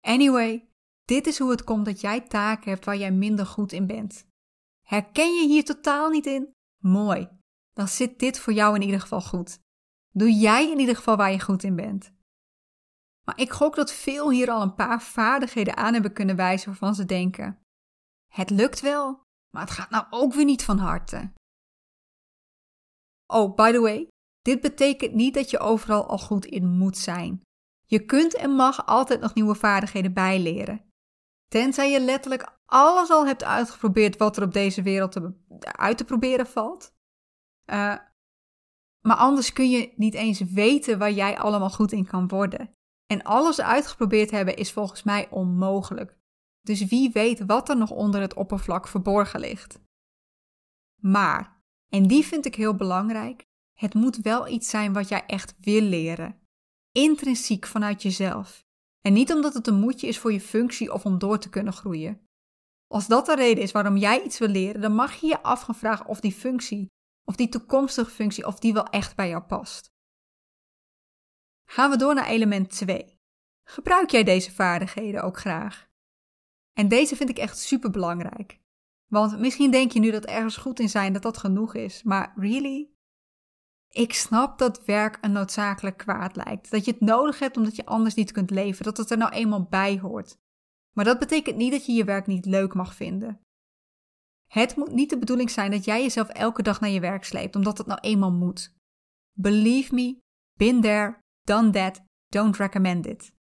Anyway, 0.00 0.68
dit 1.04 1.26
is 1.26 1.38
hoe 1.38 1.50
het 1.50 1.64
komt 1.64 1.85
dat 1.85 2.00
jij 2.00 2.20
taken 2.20 2.70
hebt 2.70 2.85
waar 2.85 2.97
jij 2.97 3.12
minder 3.12 3.47
goed 3.47 3.73
in 3.73 3.87
bent. 3.87 4.28
Herken 4.87 5.35
je 5.35 5.47
hier 5.47 5.64
totaal 5.64 6.11
niet 6.11 6.26
in? 6.26 6.54
Mooi. 6.82 7.28
Dan 7.73 7.88
zit 7.88 8.18
dit 8.18 8.38
voor 8.38 8.52
jou 8.52 8.75
in 8.75 8.82
ieder 8.82 9.00
geval 9.00 9.20
goed. 9.20 9.59
Doe 10.12 10.32
jij 10.32 10.70
in 10.70 10.78
ieder 10.78 10.97
geval 10.97 11.16
waar 11.16 11.32
je 11.32 11.40
goed 11.40 11.62
in 11.62 11.76
bent. 11.76 12.12
Maar 13.25 13.38
ik 13.38 13.50
gok 13.50 13.75
dat 13.75 13.92
veel 13.92 14.30
hier 14.30 14.50
al 14.50 14.62
een 14.62 14.75
paar 14.75 15.02
vaardigheden 15.02 15.76
aan 15.76 15.92
hebben 15.92 16.12
kunnen 16.12 16.37
wijzen 16.37 16.68
waarvan 16.68 16.94
ze 16.94 17.04
denken: 17.04 17.59
het 18.26 18.50
lukt 18.50 18.80
wel, 18.80 19.23
maar 19.50 19.62
het 19.62 19.70
gaat 19.70 19.90
nou 19.90 20.06
ook 20.11 20.35
weer 20.35 20.44
niet 20.44 20.64
van 20.64 20.78
harte. 20.78 21.32
Oh, 23.32 23.54
by 23.54 23.72
the 23.72 23.80
way, 23.80 24.08
dit 24.42 24.60
betekent 24.60 25.14
niet 25.14 25.34
dat 25.34 25.50
je 25.50 25.58
overal 25.58 26.06
al 26.06 26.18
goed 26.18 26.44
in 26.44 26.68
moet 26.68 26.99
zijn. 26.99 27.40
Je 27.87 28.04
kunt 28.04 28.34
en 28.34 28.50
mag 28.50 28.87
altijd 28.87 29.20
nog 29.20 29.34
nieuwe 29.34 29.54
vaardigheden 29.54 30.12
bijleren. 30.12 30.80
Tenzij 31.49 31.90
je 31.90 32.00
letterlijk 32.00 32.58
alles 32.66 33.10
al 33.10 33.26
hebt 33.26 33.44
uitgeprobeerd 33.44 34.16
wat 34.16 34.37
er 34.37 34.42
op 34.42 34.52
deze 34.52 34.82
wereld 34.82 35.12
te, 35.12 35.34
uit 35.60 35.96
te 35.96 36.04
proberen 36.04 36.46
valt. 36.46 36.92
Uh, 37.66 37.96
maar 39.00 39.16
anders 39.16 39.52
kun 39.52 39.70
je 39.70 39.92
niet 39.96 40.14
eens 40.14 40.40
weten 40.40 40.99
waar 40.99 41.12
jij 41.12 41.38
allemaal 41.38 41.70
goed 41.70 41.92
in 41.92 42.06
kan 42.06 42.28
worden. 42.28 42.75
En 43.06 43.22
alles 43.22 43.60
uitgeprobeerd 43.60 44.30
hebben 44.30 44.56
is 44.56 44.72
volgens 44.72 45.02
mij 45.02 45.30
onmogelijk. 45.30 46.16
Dus 46.60 46.84
wie 46.84 47.10
weet 47.10 47.46
wat 47.46 47.68
er 47.68 47.76
nog 47.76 47.90
onder 47.90 48.20
het 48.20 48.34
oppervlak 48.34 48.88
verborgen 48.88 49.40
ligt. 49.40 49.80
Maar, 51.00 51.60
en 51.94 52.06
die 52.06 52.25
vind 52.25 52.47
ik 52.47 52.54
heel 52.54 52.75
belangrijk, 52.75 53.44
het 53.78 53.94
moet 53.94 54.16
wel 54.16 54.49
iets 54.49 54.70
zijn 54.70 54.92
wat 54.92 55.09
jij 55.09 55.26
echt 55.26 55.54
wil 55.61 55.82
leren 55.82 56.40
intrinsiek 56.92 57.66
vanuit 57.66 58.02
jezelf. 58.02 58.64
En 59.00 59.12
niet 59.12 59.32
omdat 59.32 59.54
het 59.54 59.66
een 59.66 59.80
moedje 59.80 60.06
is 60.06 60.18
voor 60.18 60.32
je 60.32 60.40
functie 60.40 60.92
of 60.92 61.04
om 61.04 61.18
door 61.18 61.38
te 61.38 61.49
kunnen 61.49 61.73
groeien. 61.73 62.28
Als 62.87 63.06
dat 63.06 63.26
de 63.26 63.35
reden 63.35 63.62
is 63.62 63.73
waarom 63.73 63.97
jij 63.97 64.23
iets 64.23 64.38
wil 64.38 64.49
leren, 64.49 64.80
dan 64.80 64.94
mag 64.94 65.14
je 65.14 65.26
je 65.26 65.42
af 65.42 65.61
gaan 65.61 65.75
vragen 65.75 66.06
of 66.06 66.20
die 66.20 66.32
functie, 66.32 66.87
of 67.25 67.37
die 67.37 67.49
toekomstige 67.49 68.11
functie, 68.11 68.47
of 68.47 68.59
die 68.59 68.73
wel 68.73 68.85
echt 68.87 69.16
bij 69.16 69.28
jou 69.28 69.42
past. 69.42 69.88
Gaan 71.70 71.90
we 71.90 71.97
door 71.97 72.14
naar 72.14 72.26
element 72.26 72.70
2. 72.70 73.18
Gebruik 73.64 74.11
jij 74.11 74.25
deze 74.25 74.52
vaardigheden 74.52 75.23
ook 75.23 75.38
graag? 75.38 75.88
En 76.73 76.88
deze 76.88 77.16
vind 77.16 77.28
ik 77.28 77.38
echt 77.38 77.59
super 77.59 77.90
belangrijk. 77.90 78.60
Want 79.11 79.38
misschien 79.38 79.71
denk 79.71 79.93
je 79.93 80.00
nu 80.00 80.11
dat 80.11 80.25
ergens 80.25 80.57
goed 80.57 80.81
in 80.81 80.88
zijn 80.88 81.12
dat 81.12 81.23
dat 81.23 81.38
genoeg 81.38 81.75
is, 81.75 82.02
maar 82.02 82.33
really? 82.37 82.90
Ik 83.88 84.12
snap 84.12 84.59
dat 84.59 84.85
werk 84.85 85.19
een 85.21 85.33
noodzakelijk 85.33 85.97
kwaad 85.97 86.37
lijkt. 86.37 86.71
Dat 86.71 86.85
je 86.85 86.90
het 86.90 87.00
nodig 87.00 87.38
hebt 87.38 87.57
omdat 87.57 87.76
je 87.76 87.87
anders 87.87 88.14
niet 88.14 88.33
kunt 88.33 88.50
leven. 88.50 88.85
Dat 88.85 88.97
het 88.97 89.11
er 89.11 89.17
nou 89.17 89.33
eenmaal 89.33 89.67
bij 89.69 89.99
hoort. 89.99 90.38
Maar 90.95 91.05
dat 91.05 91.19
betekent 91.19 91.57
niet 91.57 91.73
dat 91.73 91.87
je 91.87 91.93
je 91.93 92.05
werk 92.05 92.26
niet 92.26 92.45
leuk 92.45 92.75
mag 92.75 92.95
vinden. 92.95 93.40
Het 94.47 94.76
moet 94.76 94.93
niet 94.93 95.11
de 95.11 95.19
bedoeling 95.19 95.50
zijn 95.50 95.71
dat 95.71 95.85
jij 95.85 96.02
jezelf 96.02 96.29
elke 96.29 96.62
dag 96.62 96.81
naar 96.81 96.90
je 96.90 97.00
werk 97.00 97.25
sleept, 97.25 97.57
omdat 97.57 97.79
het 97.79 97.87
nou 97.87 98.00
eenmaal 98.00 98.33
moet. 98.33 98.75
Believe 99.33 99.95
me, 99.95 100.19
been 100.59 100.81
there, 100.81 101.19
done 101.43 101.71
that, 101.71 102.05
don't 102.29 102.57
recommend 102.57 103.07
it. 103.07 103.33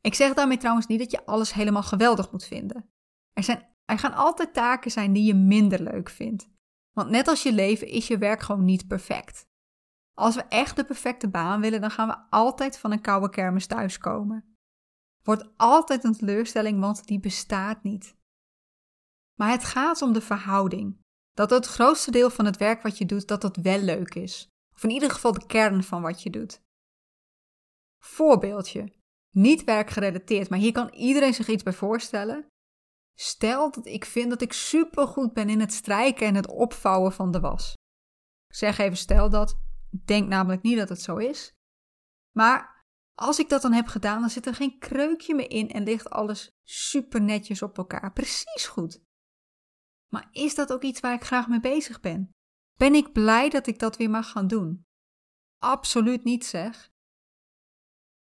Ik 0.00 0.14
zeg 0.14 0.34
daarmee 0.34 0.56
trouwens 0.56 0.86
niet 0.86 0.98
dat 0.98 1.10
je 1.10 1.26
alles 1.26 1.52
helemaal 1.52 1.82
geweldig 1.82 2.32
moet 2.32 2.44
vinden. 2.44 2.90
Er, 3.38 3.44
zijn, 3.44 3.68
er 3.84 3.98
gaan 3.98 4.14
altijd 4.14 4.54
taken 4.54 4.90
zijn 4.90 5.12
die 5.12 5.24
je 5.24 5.34
minder 5.34 5.82
leuk 5.82 6.10
vindt. 6.10 6.48
Want 6.92 7.10
net 7.10 7.28
als 7.28 7.42
je 7.42 7.52
leven 7.52 7.86
is 7.86 8.06
je 8.06 8.18
werk 8.18 8.40
gewoon 8.40 8.64
niet 8.64 8.86
perfect. 8.86 9.46
Als 10.14 10.34
we 10.34 10.42
echt 10.42 10.76
de 10.76 10.84
perfecte 10.84 11.28
baan 11.28 11.60
willen, 11.60 11.80
dan 11.80 11.90
gaan 11.90 12.08
we 12.08 12.16
altijd 12.30 12.78
van 12.78 12.92
een 12.92 13.00
koude 13.00 13.30
kermis 13.30 13.66
thuiskomen. 13.66 14.56
Wordt 15.22 15.52
altijd 15.56 16.04
een 16.04 16.16
teleurstelling, 16.16 16.80
want 16.80 17.06
die 17.06 17.20
bestaat 17.20 17.82
niet. 17.82 18.16
Maar 19.34 19.50
het 19.50 19.64
gaat 19.64 20.02
om 20.02 20.12
de 20.12 20.20
verhouding. 20.20 21.00
Dat 21.32 21.50
het 21.50 21.66
grootste 21.66 22.10
deel 22.10 22.30
van 22.30 22.44
het 22.44 22.56
werk 22.56 22.82
wat 22.82 22.98
je 22.98 23.06
doet, 23.06 23.28
dat 23.28 23.40
dat 23.40 23.56
wel 23.56 23.80
leuk 23.80 24.14
is. 24.14 24.48
Of 24.74 24.82
in 24.82 24.90
ieder 24.90 25.10
geval 25.10 25.32
de 25.32 25.46
kern 25.46 25.82
van 25.82 26.02
wat 26.02 26.22
je 26.22 26.30
doet. 26.30 26.60
Voorbeeldje. 28.02 28.92
Niet 29.30 29.64
werkgerelateerd, 29.64 30.48
maar 30.48 30.58
hier 30.58 30.72
kan 30.72 30.94
iedereen 30.94 31.34
zich 31.34 31.48
iets 31.48 31.62
bij 31.62 31.72
voorstellen. 31.72 32.48
Stel 33.20 33.70
dat 33.70 33.86
ik 33.86 34.04
vind 34.04 34.30
dat 34.30 34.40
ik 34.40 34.52
supergoed 34.52 35.32
ben 35.32 35.48
in 35.48 35.60
het 35.60 35.72
strijken 35.72 36.26
en 36.26 36.34
het 36.34 36.46
opvouwen 36.46 37.12
van 37.12 37.30
de 37.30 37.40
was. 37.40 37.72
Ik 38.48 38.54
zeg 38.54 38.78
even 38.78 38.96
stel 38.96 39.30
dat, 39.30 39.58
ik 39.90 40.06
denk 40.06 40.28
namelijk 40.28 40.62
niet 40.62 40.78
dat 40.78 40.88
het 40.88 41.02
zo 41.02 41.16
is. 41.16 41.52
Maar 42.36 42.84
als 43.14 43.38
ik 43.38 43.48
dat 43.48 43.62
dan 43.62 43.72
heb 43.72 43.86
gedaan, 43.86 44.20
dan 44.20 44.30
zit 44.30 44.46
er 44.46 44.54
geen 44.54 44.78
kreukje 44.78 45.34
meer 45.34 45.50
in 45.50 45.68
en 45.68 45.82
ligt 45.82 46.10
alles 46.10 46.50
super 46.64 47.22
netjes 47.22 47.62
op 47.62 47.78
elkaar. 47.78 48.12
Precies 48.12 48.66
goed. 48.66 49.02
Maar 50.12 50.28
is 50.32 50.54
dat 50.54 50.72
ook 50.72 50.82
iets 50.82 51.00
waar 51.00 51.14
ik 51.14 51.24
graag 51.24 51.48
mee 51.48 51.60
bezig 51.60 52.00
ben? 52.00 52.30
Ben 52.74 52.94
ik 52.94 53.12
blij 53.12 53.48
dat 53.48 53.66
ik 53.66 53.78
dat 53.78 53.96
weer 53.96 54.10
mag 54.10 54.30
gaan 54.30 54.46
doen? 54.46 54.86
Absoluut 55.58 56.24
niet, 56.24 56.46
zeg. 56.46 56.90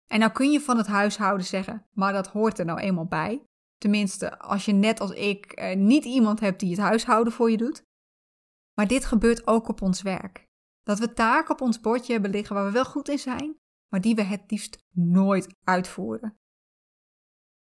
En 0.07 0.19
nou 0.19 0.33
kun 0.33 0.51
je 0.51 0.61
van 0.61 0.77
het 0.77 0.87
huishouden 0.87 1.47
zeggen, 1.47 1.87
maar 1.93 2.13
dat 2.13 2.27
hoort 2.27 2.59
er 2.59 2.65
nou 2.65 2.79
eenmaal 2.79 3.07
bij. 3.07 3.47
Tenminste, 3.83 4.39
als 4.39 4.65
je 4.65 4.73
net 4.73 5.01
als 5.01 5.11
ik 5.11 5.53
eh, 5.53 5.77
niet 5.77 6.05
iemand 6.05 6.41
hebt 6.41 6.61
die 6.61 6.71
het 6.71 6.79
huishouden 6.79 7.33
voor 7.33 7.51
je 7.51 7.57
doet. 7.57 7.85
Maar 8.75 8.87
dit 8.87 9.05
gebeurt 9.05 9.47
ook 9.47 9.69
op 9.69 9.83
ons 9.83 10.03
werk. 10.03 10.47
Dat 10.83 10.99
we 10.99 11.13
taken 11.13 11.55
op 11.55 11.61
ons 11.61 11.81
bordje 11.81 12.13
hebben 12.13 12.31
liggen 12.31 12.55
waar 12.55 12.65
we 12.65 12.71
wel 12.71 12.85
goed 12.85 13.09
in 13.09 13.19
zijn, 13.19 13.57
maar 13.89 14.01
die 14.01 14.15
we 14.15 14.23
het 14.23 14.51
liefst 14.51 14.79
nooit 14.95 15.55
uitvoeren. 15.65 16.37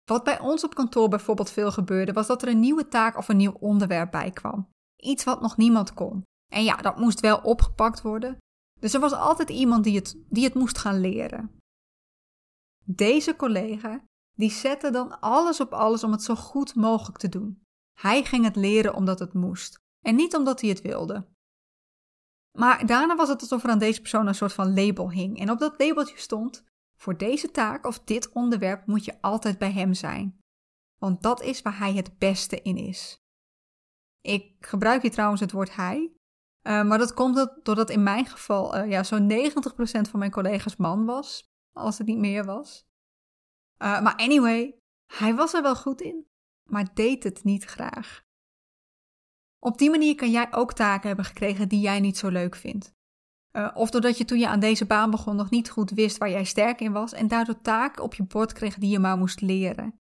Wat 0.05 0.23
bij 0.23 0.39
ons 0.39 0.63
op 0.63 0.75
kantoor 0.75 1.09
bijvoorbeeld 1.09 1.51
veel 1.51 1.71
gebeurde, 1.71 2.13
was 2.13 2.27
dat 2.27 2.41
er 2.41 2.47
een 2.47 2.59
nieuwe 2.59 2.87
taak 2.87 3.17
of 3.17 3.27
een 3.27 3.37
nieuw 3.37 3.57
onderwerp 3.59 4.11
bij 4.11 4.31
kwam. 4.31 4.69
Iets 4.95 5.23
wat 5.23 5.41
nog 5.41 5.57
niemand 5.57 5.93
kon. 5.93 6.23
En 6.51 6.63
ja, 6.63 6.75
dat 6.75 6.97
moest 6.97 7.19
wel 7.19 7.37
opgepakt 7.37 8.01
worden. 8.01 8.37
Dus 8.79 8.93
er 8.93 8.99
was 8.99 9.13
altijd 9.13 9.49
iemand 9.49 9.83
die 9.83 9.95
het, 9.95 10.23
die 10.29 10.43
het 10.43 10.53
moest 10.53 10.77
gaan 10.77 10.99
leren. 10.99 11.59
Deze 12.85 13.35
collega, 13.35 14.05
die 14.37 14.51
zette 14.51 14.91
dan 14.91 15.19
alles 15.19 15.59
op 15.59 15.73
alles 15.73 16.03
om 16.03 16.11
het 16.11 16.23
zo 16.23 16.35
goed 16.35 16.75
mogelijk 16.75 17.17
te 17.17 17.29
doen. 17.29 17.61
Hij 17.99 18.23
ging 18.23 18.43
het 18.43 18.55
leren 18.55 18.93
omdat 18.93 19.19
het 19.19 19.33
moest 19.33 19.79
en 20.05 20.15
niet 20.15 20.35
omdat 20.35 20.61
hij 20.61 20.69
het 20.69 20.81
wilde. 20.81 21.27
Maar 22.57 22.85
daarna 22.85 23.15
was 23.15 23.29
het 23.29 23.41
alsof 23.41 23.63
er 23.63 23.69
aan 23.69 23.79
deze 23.79 24.01
persoon 24.01 24.27
een 24.27 24.35
soort 24.35 24.53
van 24.53 24.73
label 24.73 25.11
hing. 25.11 25.39
En 25.39 25.51
op 25.51 25.59
dat 25.59 25.79
labeltje 25.79 26.17
stond: 26.17 26.63
Voor 26.99 27.17
deze 27.17 27.51
taak 27.51 27.85
of 27.85 27.99
dit 27.99 28.31
onderwerp 28.31 28.85
moet 28.85 29.05
je 29.05 29.21
altijd 29.21 29.57
bij 29.57 29.71
hem 29.71 29.93
zijn. 29.93 30.39
Want 30.99 31.21
dat 31.23 31.41
is 31.41 31.61
waar 31.61 31.77
hij 31.77 31.93
het 31.93 32.17
beste 32.17 32.61
in 32.61 32.77
is. 32.77 33.21
Ik 34.21 34.65
gebruik 34.65 35.01
hier 35.01 35.11
trouwens 35.11 35.41
het 35.41 35.51
woord 35.51 35.75
hij. 35.75 36.11
Uh, 36.67 36.83
maar 36.83 36.97
dat 36.97 37.13
komt 37.13 37.55
doordat 37.63 37.89
in 37.89 38.03
mijn 38.03 38.25
geval 38.25 38.77
uh, 38.77 38.89
ja, 38.89 39.03
zo'n 39.03 39.31
90% 39.31 40.09
van 40.09 40.19
mijn 40.19 40.31
collega's 40.31 40.75
man 40.75 41.05
was. 41.05 41.51
Als 41.73 41.97
het 41.97 42.07
niet 42.07 42.17
meer 42.17 42.45
was. 42.45 42.86
Uh, 43.79 44.01
maar 44.01 44.15
anyway, 44.15 44.79
hij 45.13 45.35
was 45.35 45.53
er 45.53 45.61
wel 45.61 45.75
goed 45.75 46.01
in. 46.01 46.27
Maar 46.69 46.93
deed 46.93 47.23
het 47.23 47.43
niet 47.43 47.65
graag. 47.65 48.25
Op 49.59 49.77
die 49.77 49.89
manier 49.89 50.15
kan 50.15 50.31
jij 50.31 50.53
ook 50.53 50.73
taken 50.73 51.07
hebben 51.07 51.25
gekregen 51.25 51.69
die 51.69 51.79
jij 51.79 51.99
niet 51.99 52.17
zo 52.17 52.29
leuk 52.29 52.55
vindt. 52.55 52.95
Uh, 53.51 53.71
of 53.73 53.89
doordat 53.89 54.17
je 54.17 54.25
toen 54.25 54.39
je 54.39 54.47
aan 54.47 54.59
deze 54.59 54.85
baan 54.85 55.11
begon 55.11 55.35
nog 55.35 55.49
niet 55.49 55.69
goed 55.69 55.91
wist 55.91 56.17
waar 56.17 56.29
jij 56.29 56.43
sterk 56.43 56.81
in 56.81 56.91
was 56.91 57.13
en 57.13 57.27
daardoor 57.27 57.61
taken 57.61 58.03
op 58.03 58.13
je 58.13 58.23
bord 58.23 58.53
kreeg 58.53 58.75
die 58.75 58.89
je 58.89 58.99
maar 58.99 59.17
moest 59.17 59.41
leren. 59.41 59.99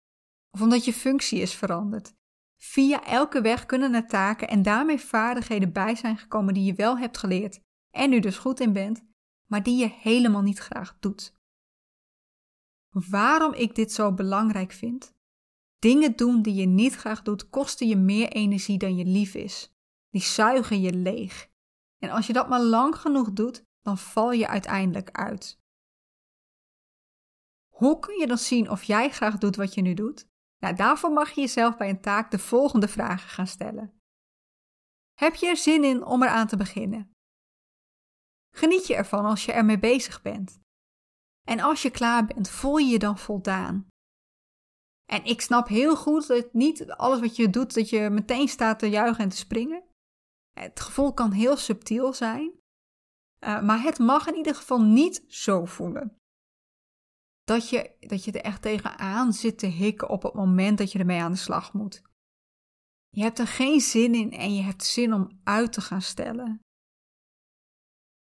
Of 0.50 0.61
omdat 0.61 0.85
je 0.85 0.92
functie 0.92 1.40
is 1.40 1.54
veranderd. 1.54 2.14
Via 2.62 3.04
elke 3.04 3.40
weg 3.40 3.66
kunnen 3.66 3.94
er 3.94 4.06
taken 4.06 4.48
en 4.48 4.62
daarmee 4.62 5.00
vaardigheden 5.00 5.72
bij 5.72 5.94
zijn 5.94 6.18
gekomen 6.18 6.54
die 6.54 6.64
je 6.64 6.74
wel 6.74 6.98
hebt 6.98 7.18
geleerd 7.18 7.61
en 7.90 8.11
nu 8.11 8.20
dus 8.20 8.38
goed 8.38 8.61
in 8.61 8.72
bent, 8.72 9.04
maar 9.50 9.62
die 9.62 9.76
je 9.76 9.88
helemaal 9.88 10.42
niet 10.42 10.58
graag 10.58 10.96
doet. 11.00 11.40
Waarom 12.92 13.52
ik 13.52 13.74
dit 13.74 13.92
zo 13.92 14.12
belangrijk 14.12 14.72
vind? 14.72 15.14
Dingen 15.78 16.16
doen 16.16 16.42
die 16.42 16.55
je 16.55 16.66
niet 16.66 16.94
graag 16.94 17.22
doet, 17.22 17.48
kosten 17.48 17.88
je 17.88 17.96
meer 17.96 18.28
energie 18.28 18.78
dan 18.78 18.96
je 18.96 19.05
lief 19.05 19.35
is. 19.35 19.74
Die 20.11 20.22
zuigen 20.22 20.81
je 20.81 20.92
leeg. 20.92 21.50
En 21.98 22.11
als 22.11 22.26
je 22.26 22.33
dat 22.33 22.48
maar 22.48 22.62
lang 22.62 22.96
genoeg 22.96 23.33
doet, 23.33 23.64
dan 23.81 23.98
val 23.98 24.33
je 24.33 24.48
uiteindelijk 24.48 25.11
uit. 25.11 25.61
Hoe 27.68 27.98
kun 27.98 28.18
je 28.18 28.26
dan 28.26 28.38
zien 28.38 28.70
of 28.70 28.83
jij 28.83 29.11
graag 29.11 29.38
doet 29.38 29.57
wat 29.57 29.74
je 29.74 29.83
nu 29.83 29.94
doet? 29.94 30.28
Nou, 30.59 30.74
daarvoor 30.74 31.12
mag 31.12 31.31
je 31.31 31.40
jezelf 31.40 31.76
bij 31.76 31.88
een 31.88 32.00
taak 32.00 32.31
de 32.31 32.38
volgende 32.38 32.88
vragen 32.88 33.28
gaan 33.28 33.46
stellen. 33.46 34.00
Heb 35.18 35.35
je 35.35 35.46
er 35.46 35.57
zin 35.57 35.85
in 35.85 36.05
om 36.05 36.22
eraan 36.22 36.46
te 36.46 36.57
beginnen? 36.57 37.14
Geniet 38.55 38.87
je 38.87 38.94
ervan 38.94 39.24
als 39.24 39.44
je 39.44 39.52
ermee 39.52 39.78
bezig 39.78 40.22
bent? 40.22 40.62
En 41.48 41.61
als 41.61 41.83
je 41.83 41.90
klaar 41.90 42.26
bent, 42.26 42.50
voel 42.50 42.76
je 42.76 42.87
je 42.87 42.98
dan 42.98 43.18
voldaan? 43.18 43.87
En 45.11 45.24
ik 45.24 45.40
snap 45.40 45.68
heel 45.68 45.96
goed 45.96 46.26
dat 46.26 46.52
niet 46.52 46.90
alles 46.90 47.20
wat 47.20 47.37
je 47.37 47.50
doet, 47.50 47.74
dat 47.74 47.90
je 47.90 48.11
meteen 48.11 48.48
staat 48.48 48.78
te 48.78 48.87
juichen 48.87 49.24
en 49.24 49.28
te 49.28 49.37
springen. 49.37 49.83
Het 50.59 50.81
gevoel 50.81 51.14
kan 51.14 51.33
heel 51.33 51.57
subtiel 51.57 52.12
zijn, 52.12 52.52
uh, 53.44 53.62
maar 53.62 53.83
het 53.83 53.98
mag 53.98 54.26
in 54.26 54.37
ieder 54.37 54.55
geval 54.55 54.83
niet 54.83 55.24
zo 55.26 55.64
voelen. 55.64 56.16
Dat 57.42 57.68
je, 57.68 57.96
dat 58.00 58.24
je 58.24 58.33
er 58.33 58.40
echt 58.40 58.62
tegenaan 58.62 59.33
zit 59.33 59.59
te 59.59 59.66
hikken 59.66 60.09
op 60.09 60.22
het 60.22 60.35
moment 60.35 60.78
dat 60.78 60.92
je 60.92 60.98
ermee 60.98 61.20
aan 61.20 61.33
de 61.33 61.38
slag 61.38 61.72
moet. 61.72 62.02
Je 63.09 63.22
hebt 63.22 63.38
er 63.38 63.46
geen 63.46 63.81
zin 63.81 64.14
in 64.14 64.33
en 64.33 64.55
je 64.55 64.62
hebt 64.62 64.85
zin 64.85 65.12
om 65.12 65.40
uit 65.44 65.72
te 65.72 65.81
gaan 65.81 66.02
stellen. 66.02 66.61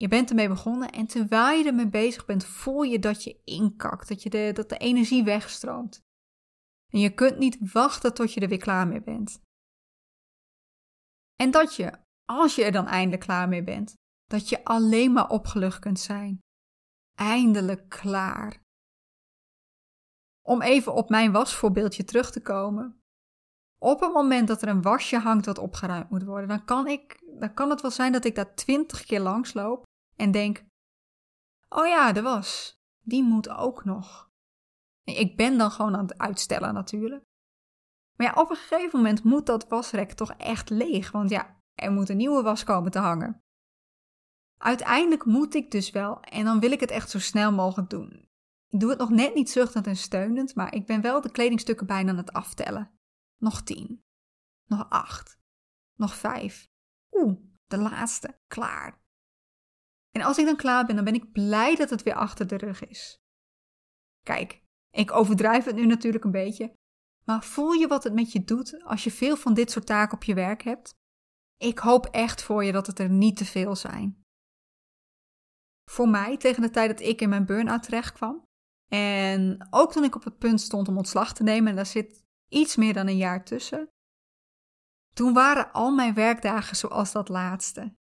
Je 0.01 0.09
bent 0.09 0.29
ermee 0.29 0.49
begonnen 0.49 0.91
en 0.91 1.07
terwijl 1.07 1.59
je 1.59 1.65
ermee 1.65 1.89
bezig 1.89 2.25
bent, 2.25 2.45
voel 2.45 2.83
je 2.83 2.99
dat 2.99 3.25
je 3.25 3.41
inkakt, 3.45 4.09
dat, 4.09 4.23
je 4.23 4.31
de, 4.31 4.51
dat 4.53 4.69
de 4.69 4.77
energie 4.77 5.25
wegstroomt. 5.25 6.01
En 6.93 7.01
je 7.01 7.15
kunt 7.15 7.39
niet 7.39 7.73
wachten 7.73 8.15
tot 8.15 8.33
je 8.35 8.41
er 8.41 8.49
weer 8.49 8.59
klaar 8.59 8.89
mee 8.89 9.03
bent. 9.03 9.43
En 11.37 11.51
dat 11.51 11.77
je, 11.77 11.99
als 12.25 12.55
je 12.55 12.65
er 12.65 12.73
dan 12.73 12.87
eindelijk 12.87 13.23
klaar 13.23 13.49
mee 13.49 13.65
bent, 13.65 13.95
dat 14.27 14.49
je 14.49 14.65
alleen 14.65 15.13
maar 15.13 15.29
opgelucht 15.29 15.79
kunt 15.79 16.01
zijn. 16.01 16.39
Eindelijk 17.15 17.89
klaar. 17.89 18.63
Om 20.47 20.63
even 20.63 20.95
op 20.95 21.09
mijn 21.09 21.33
wasvoorbeeldje 21.33 22.05
terug 22.05 22.31
te 22.31 22.43
komen. 22.43 23.01
Op 23.79 24.01
het 24.01 24.13
moment 24.13 24.49
dat 24.49 24.63
er 24.63 24.69
een 24.69 24.83
wasje 24.83 25.19
hangt 25.19 25.45
dat 25.45 25.59
opgeruimd 25.59 26.11
moet 26.11 26.25
worden, 26.25 26.49
dan 26.49 26.65
kan, 26.65 26.87
ik, 26.87 27.23
dan 27.39 27.55
kan 27.55 27.71
het 27.71 27.81
wel 27.81 27.91
zijn 27.91 28.13
dat 28.13 28.25
ik 28.25 28.35
daar 28.35 28.55
twintig 28.55 29.05
keer 29.05 29.21
langs 29.21 29.55
loop 29.55 29.89
en 30.21 30.31
denk: 30.31 30.65
Oh 31.69 31.87
ja, 31.87 32.13
de 32.13 32.23
was, 32.23 32.81
die 33.01 33.23
moet 33.23 33.49
ook 33.49 33.85
nog. 33.85 34.31
Ik 35.05 35.37
ben 35.37 35.59
dan 35.59 35.71
gewoon 35.71 35.97
aan 35.97 36.07
het 36.07 36.19
uitstellen 36.19 36.75
natuurlijk. 36.75 37.25
Maar 38.17 38.27
ja, 38.27 38.41
op 38.41 38.51
een 38.51 38.57
gegeven 38.57 38.99
moment 38.99 39.25
moet 39.25 39.47
dat 39.47 39.69
wasrek 39.69 40.13
toch 40.13 40.33
echt 40.33 40.71
leeg, 40.71 41.11
want 41.11 41.31
ja, 41.31 41.61
er 41.75 41.93
moet 41.93 42.09
een 42.09 42.17
nieuwe 42.17 42.43
was 42.43 42.65
komen 42.65 42.91
te 42.91 42.99
hangen. 42.99 43.43
Uiteindelijk 44.57 45.25
moet 45.25 45.55
ik 45.55 45.71
dus 45.71 45.91
wel 45.91 46.21
en 46.21 46.45
dan 46.45 46.61
wil 46.61 46.71
ik 46.71 46.81
het 46.81 46.91
echt 46.91 47.11
zo 47.11 47.19
snel 47.19 47.53
mogelijk 47.53 47.91
doen. 47.91 48.29
Ik 48.69 48.81
doe 48.81 48.91
het 48.91 48.99
nog 48.99 49.11
net 49.11 49.35
niet 49.35 49.51
zuchtend 49.51 49.87
en 49.87 49.97
steunend, 49.97 50.55
maar 50.55 50.75
ik 50.75 50.87
ben 50.87 51.01
wel 51.01 51.21
de 51.21 51.31
kledingstukken 51.31 51.87
bijna 51.87 52.11
aan 52.11 52.17
het 52.17 52.33
aftellen. 52.33 52.99
Nog 53.37 53.63
tien. 53.63 54.05
Nog 54.65 54.87
acht. 54.89 55.39
Nog 55.95 56.15
vijf. 56.15 56.69
Oeh, 57.11 57.39
de 57.67 57.79
laatste. 57.79 58.41
Klaar. 58.47 59.00
En 60.11 60.23
als 60.23 60.39
ik 60.39 60.45
dan 60.45 60.57
klaar 60.57 60.87
ben, 60.87 60.95
dan 60.95 61.05
ben 61.05 61.15
ik 61.15 61.33
blij 61.33 61.77
dat 61.77 61.91
het 61.91 62.03
weer 62.03 62.15
achter 62.15 62.47
de 62.47 62.57
rug 62.57 62.87
is. 62.87 63.19
Kijk, 64.23 64.63
ik 64.91 65.13
overdrijf 65.13 65.65
het 65.65 65.75
nu 65.75 65.87
natuurlijk 65.87 66.25
een 66.25 66.31
beetje, 66.31 66.75
maar 67.25 67.45
voel 67.45 67.73
je 67.73 67.87
wat 67.87 68.05
het 68.05 68.13
met 68.13 68.33
je 68.33 68.45
doet 68.45 68.83
als 68.85 69.05
je 69.05 69.11
veel 69.11 69.37
van 69.37 69.55
dit 69.55 69.71
soort 69.71 69.87
taken 69.87 70.17
op 70.17 70.25
je 70.25 70.35
werk 70.35 70.63
hebt? 70.63 70.95
Ik 71.57 71.79
hoop 71.79 72.07
echt 72.07 72.43
voor 72.43 72.65
je 72.65 72.73
dat 72.73 72.87
het 72.87 72.99
er 72.99 73.11
niet 73.11 73.37
te 73.37 73.45
veel 73.45 73.77
zijn. 73.77 74.23
Voor 75.91 76.09
mij, 76.09 76.37
tegen 76.37 76.63
de 76.63 76.71
tijd 76.71 76.91
dat 76.91 77.01
ik 77.01 77.21
in 77.21 77.29
mijn 77.29 77.47
burn-out 77.47 77.83
terecht 77.83 78.13
kwam, 78.13 78.43
en 78.89 79.67
ook 79.71 79.93
toen 79.93 80.05
ik 80.05 80.15
op 80.15 80.25
het 80.25 80.39
punt 80.39 80.61
stond 80.61 80.89
om 80.89 80.97
ontslag 80.97 81.33
te 81.33 81.43
nemen, 81.43 81.71
en 81.71 81.77
daar 81.77 81.87
zit 81.87 82.25
iets 82.49 82.77
meer 82.77 82.93
dan 82.93 83.07
een 83.07 83.17
jaar 83.17 83.45
tussen, 83.45 83.89
Toen 85.15 85.33
waren 85.33 85.73
al 85.73 85.95
mijn 85.95 86.15
werkdagen 86.15 86.77
zoals 86.77 87.13
dat 87.13 87.29
laatste. 87.29 87.95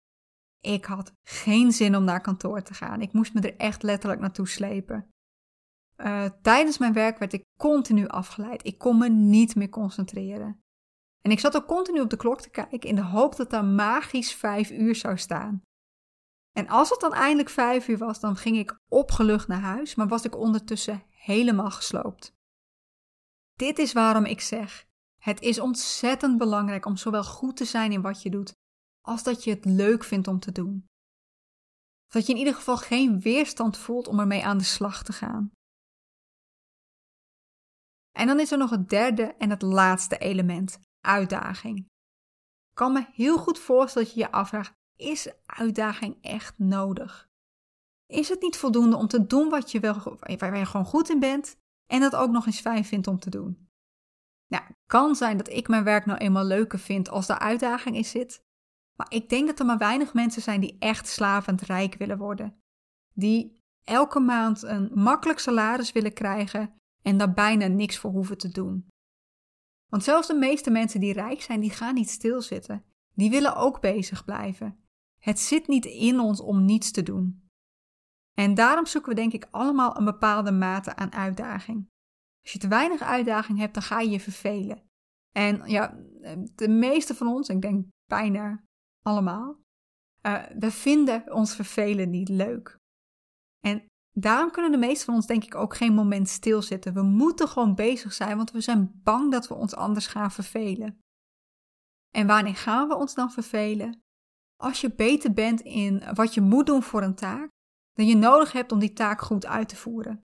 Ik 0.60 0.86
had 0.86 1.14
geen 1.24 1.72
zin 1.72 1.96
om 1.96 2.04
naar 2.04 2.22
kantoor 2.22 2.62
te 2.62 2.74
gaan. 2.74 3.02
Ik 3.02 3.14
moest 3.14 3.34
me 3.34 3.42
er 3.42 3.56
echt 3.58 3.84
letterlijk 3.84 4.22
naartoe 4.22 4.48
slepen. 4.48 5.10
Uh, 5.98 6.26
tijdens 6.42 6.78
mijn 6.78 6.94
werk 6.94 7.18
werd 7.18 7.34
ik 7.34 7.44
continu 7.60 8.08
afgeleid. 8.08 8.66
Ik 8.66 8.78
kon 8.78 8.98
me 8.98 9.10
niet 9.10 9.56
meer 9.56 9.70
concentreren. 9.70 10.62
En 11.22 11.32
ik 11.32 11.40
zat 11.40 11.56
ook 11.56 11.68
continu 11.68 12.02
op 12.02 12.10
de 12.10 12.18
klok 12.18 12.42
te 12.42 12.50
kijken 12.50 12.90
in 12.90 12.96
de 12.96 13.04
hoop 13.04 13.36
dat 13.36 13.50
daar 13.50 13.66
magisch 13.66 14.34
vijf 14.34 14.72
uur 14.72 14.96
zou 14.96 15.18
staan. 15.18 15.62
En 16.52 16.68
als 16.68 16.90
het 16.90 17.00
dan 17.00 17.14
eindelijk 17.14 17.50
vijf 17.50 17.88
uur 17.88 17.98
was, 17.98 18.20
dan 18.20 18.36
ging 18.36 18.58
ik 18.58 18.80
opgelucht 18.88 19.48
naar 19.48 19.62
huis, 19.62 19.96
maar 19.96 20.08
was 20.08 20.24
ik 20.24 20.38
ondertussen 20.38 21.04
helemaal 21.10 21.72
gesloopt. 21.72 22.36
Dit 23.56 23.80
is 23.80 23.94
waarom 23.94 24.26
ik 24.26 24.42
zeg: 24.42 24.86
het 25.18 25.42
is 25.42 25.60
ontzettend 25.60 26.38
belangrijk 26.38 26.86
om 26.86 26.98
zowel 26.98 27.24
goed 27.24 27.58
te 27.58 27.66
zijn 27.66 27.92
in 27.92 28.02
wat 28.02 28.22
je 28.22 28.30
doet, 28.30 28.56
als 29.08 29.24
dat 29.24 29.44
je 29.44 29.50
het 29.50 29.66
leuk 29.66 30.04
vindt 30.04 30.28
om 30.28 30.40
te 30.40 30.52
doen. 30.52 30.86
dat 32.08 32.26
je 32.26 32.34
in 32.34 32.40
ieder 32.40 32.54
geval 32.54 32.78
geen 32.78 33.20
weerstand 33.20 33.78
voelt 33.78 34.08
om 34.08 34.20
ermee 34.20 34.46
aan 34.46 34.58
de 34.58 34.64
slag 34.64 35.04
te 35.04 35.14
gaan. 35.14 35.52
En 38.12 38.28
dan 38.28 38.40
is 38.40 38.52
er 38.52 38.58
nog 38.58 38.70
het 38.70 38.90
derde 38.90 39.24
en 39.24 39.50
het 39.50 39.62
laatste 39.62 40.18
element: 40.18 40.80
uitdaging. 41.06 41.78
Ik 41.78 42.76
kan 42.76 42.94
me 42.94 43.06
heel 43.12 43.38
goed 43.38 43.60
voorstellen 43.60 44.08
dat 44.08 44.16
je 44.16 44.22
je 44.22 44.32
afvraagt: 44.32 44.74
is 44.96 45.32
uitdaging 45.46 46.18
echt 46.22 46.60
nodig? 46.60 47.28
Is 48.06 48.30
het 48.30 48.42
niet 48.42 48.58
voldoende 48.58 48.96
om 48.96 49.08
te 49.08 49.26
doen 49.26 49.50
wat 49.50 49.72
je 49.72 49.80
wel, 49.80 50.18
waar 50.38 50.58
je 50.58 50.66
gewoon 50.66 50.86
goed 50.86 51.10
in 51.10 51.20
bent 51.20 51.58
en 51.86 52.00
dat 52.00 52.16
ook 52.16 52.32
nog 52.32 52.46
eens 52.46 52.62
fijn 52.62 52.86
vindt 52.86 53.08
om 53.08 53.20
te 53.20 53.30
doen? 53.30 53.70
Nou, 54.48 54.64
het 54.64 54.78
kan 54.86 55.16
zijn 55.16 55.38
dat 55.38 55.50
ik 55.50 55.68
mijn 55.68 55.84
werk 55.84 56.06
nou 56.06 56.20
eenmaal 56.20 56.46
leuker 56.46 56.80
vind 56.80 57.10
als 57.10 57.28
de 57.28 57.40
uitdaging 57.40 57.96
in 57.96 58.06
zit, 58.06 58.46
maar 58.98 59.08
ik 59.10 59.30
denk 59.30 59.48
dat 59.48 59.60
er 59.60 59.66
maar 59.66 59.78
weinig 59.78 60.14
mensen 60.14 60.42
zijn 60.42 60.62
die 60.62 60.76
echt 60.80 61.08
slavend 61.08 61.62
rijk 61.62 61.96
willen 61.96 62.18
worden. 62.18 62.60
Die 63.14 63.62
elke 63.84 64.20
maand 64.20 64.64
een 64.64 64.92
makkelijk 64.94 65.40
salaris 65.40 65.92
willen 65.92 66.14
krijgen 66.14 66.74
en 67.02 67.18
daar 67.18 67.34
bijna 67.34 67.68
niks 67.68 67.98
voor 67.98 68.12
hoeven 68.12 68.38
te 68.38 68.50
doen. 68.50 68.88
Want 69.90 70.04
zelfs 70.04 70.28
de 70.28 70.34
meeste 70.34 70.70
mensen 70.70 71.00
die 71.00 71.14
rijk 71.14 71.42
zijn, 71.42 71.60
die 71.60 71.70
gaan 71.70 71.94
niet 71.94 72.10
stilzitten. 72.10 72.86
Die 73.14 73.30
willen 73.30 73.56
ook 73.56 73.82
bezig 73.82 74.26
blijven. 74.26 74.80
Het 75.20 75.40
zit 75.40 75.68
niet 75.68 75.86
in 75.86 76.20
ons 76.20 76.42
om 76.42 76.66
niets 76.66 76.92
te 76.92 77.04
doen. 77.04 77.50
En 78.34 78.54
daarom 78.54 78.86
zoeken 78.86 79.10
we 79.10 79.16
denk 79.16 79.34
ik 79.34 79.48
allemaal 79.52 79.98
een 79.98 80.06
bepaalde 80.06 80.52
mate 80.52 80.96
aan 80.96 81.14
uitdaging. 81.14 81.90
Als 82.42 82.52
je 82.52 82.60
te 82.60 82.68
weinig 82.68 83.02
uitdaging 83.02 83.60
hebt, 83.60 83.74
dan 83.74 83.84
ga 83.84 84.00
je 84.00 84.10
je 84.10 84.20
vervelen. 84.20 84.84
En 85.32 85.62
ja, 85.66 85.98
de 86.56 86.70
meeste 86.70 87.16
van 87.16 87.28
ons, 87.28 87.50
ik 87.50 87.62
denk 87.62 87.86
bijna 88.06 88.64
allemaal, 89.08 89.60
uh, 90.28 90.44
we 90.60 90.72
vinden 90.72 91.34
ons 91.34 91.56
vervelen 91.56 92.10
niet 92.10 92.30
leuk. 92.30 92.78
En 93.60 93.86
daarom 94.20 94.52
kunnen 94.52 94.72
de 94.72 94.78
meeste 94.78 95.06
van 95.06 95.14
ons 95.14 95.26
denk 95.26 95.44
ik 95.44 95.56
ook 95.56 95.76
geen 95.76 95.94
moment 95.94 96.30
stilzitten. 96.30 96.94
We 96.94 97.02
moeten 97.02 97.48
gewoon 97.48 97.76
bezig 97.76 98.14
zijn, 98.14 98.38
want 98.38 98.52
we 98.52 98.62
zijn 98.62 99.02
bang 99.04 99.32
dat 99.32 99.48
we 99.48 99.54
ons 99.54 99.76
anders 99.76 100.08
gaan 100.08 100.32
vervelen. 100.32 101.00
En 102.16 102.28
wanneer 102.28 102.56
gaan 102.56 102.88
we 102.88 102.96
ons 102.96 103.14
dan 103.14 103.32
vervelen? 103.32 104.00
Als 104.64 104.82
je 104.82 104.96
beter 104.96 105.34
bent 105.34 105.62
in 105.62 106.04
wat 106.14 106.34
je 106.34 106.42
moet 106.42 106.66
doen 106.66 106.84
voor 106.84 107.02
een 107.02 107.16
taak, 107.16 107.50
dan 107.94 108.08
je 108.08 108.16
nodig 108.16 108.52
hebt 108.52 108.72
om 108.72 108.80
die 108.80 108.94
taak 108.94 109.22
goed 109.22 109.46
uit 109.46 109.70
te 109.70 109.76
voeren. 109.76 110.22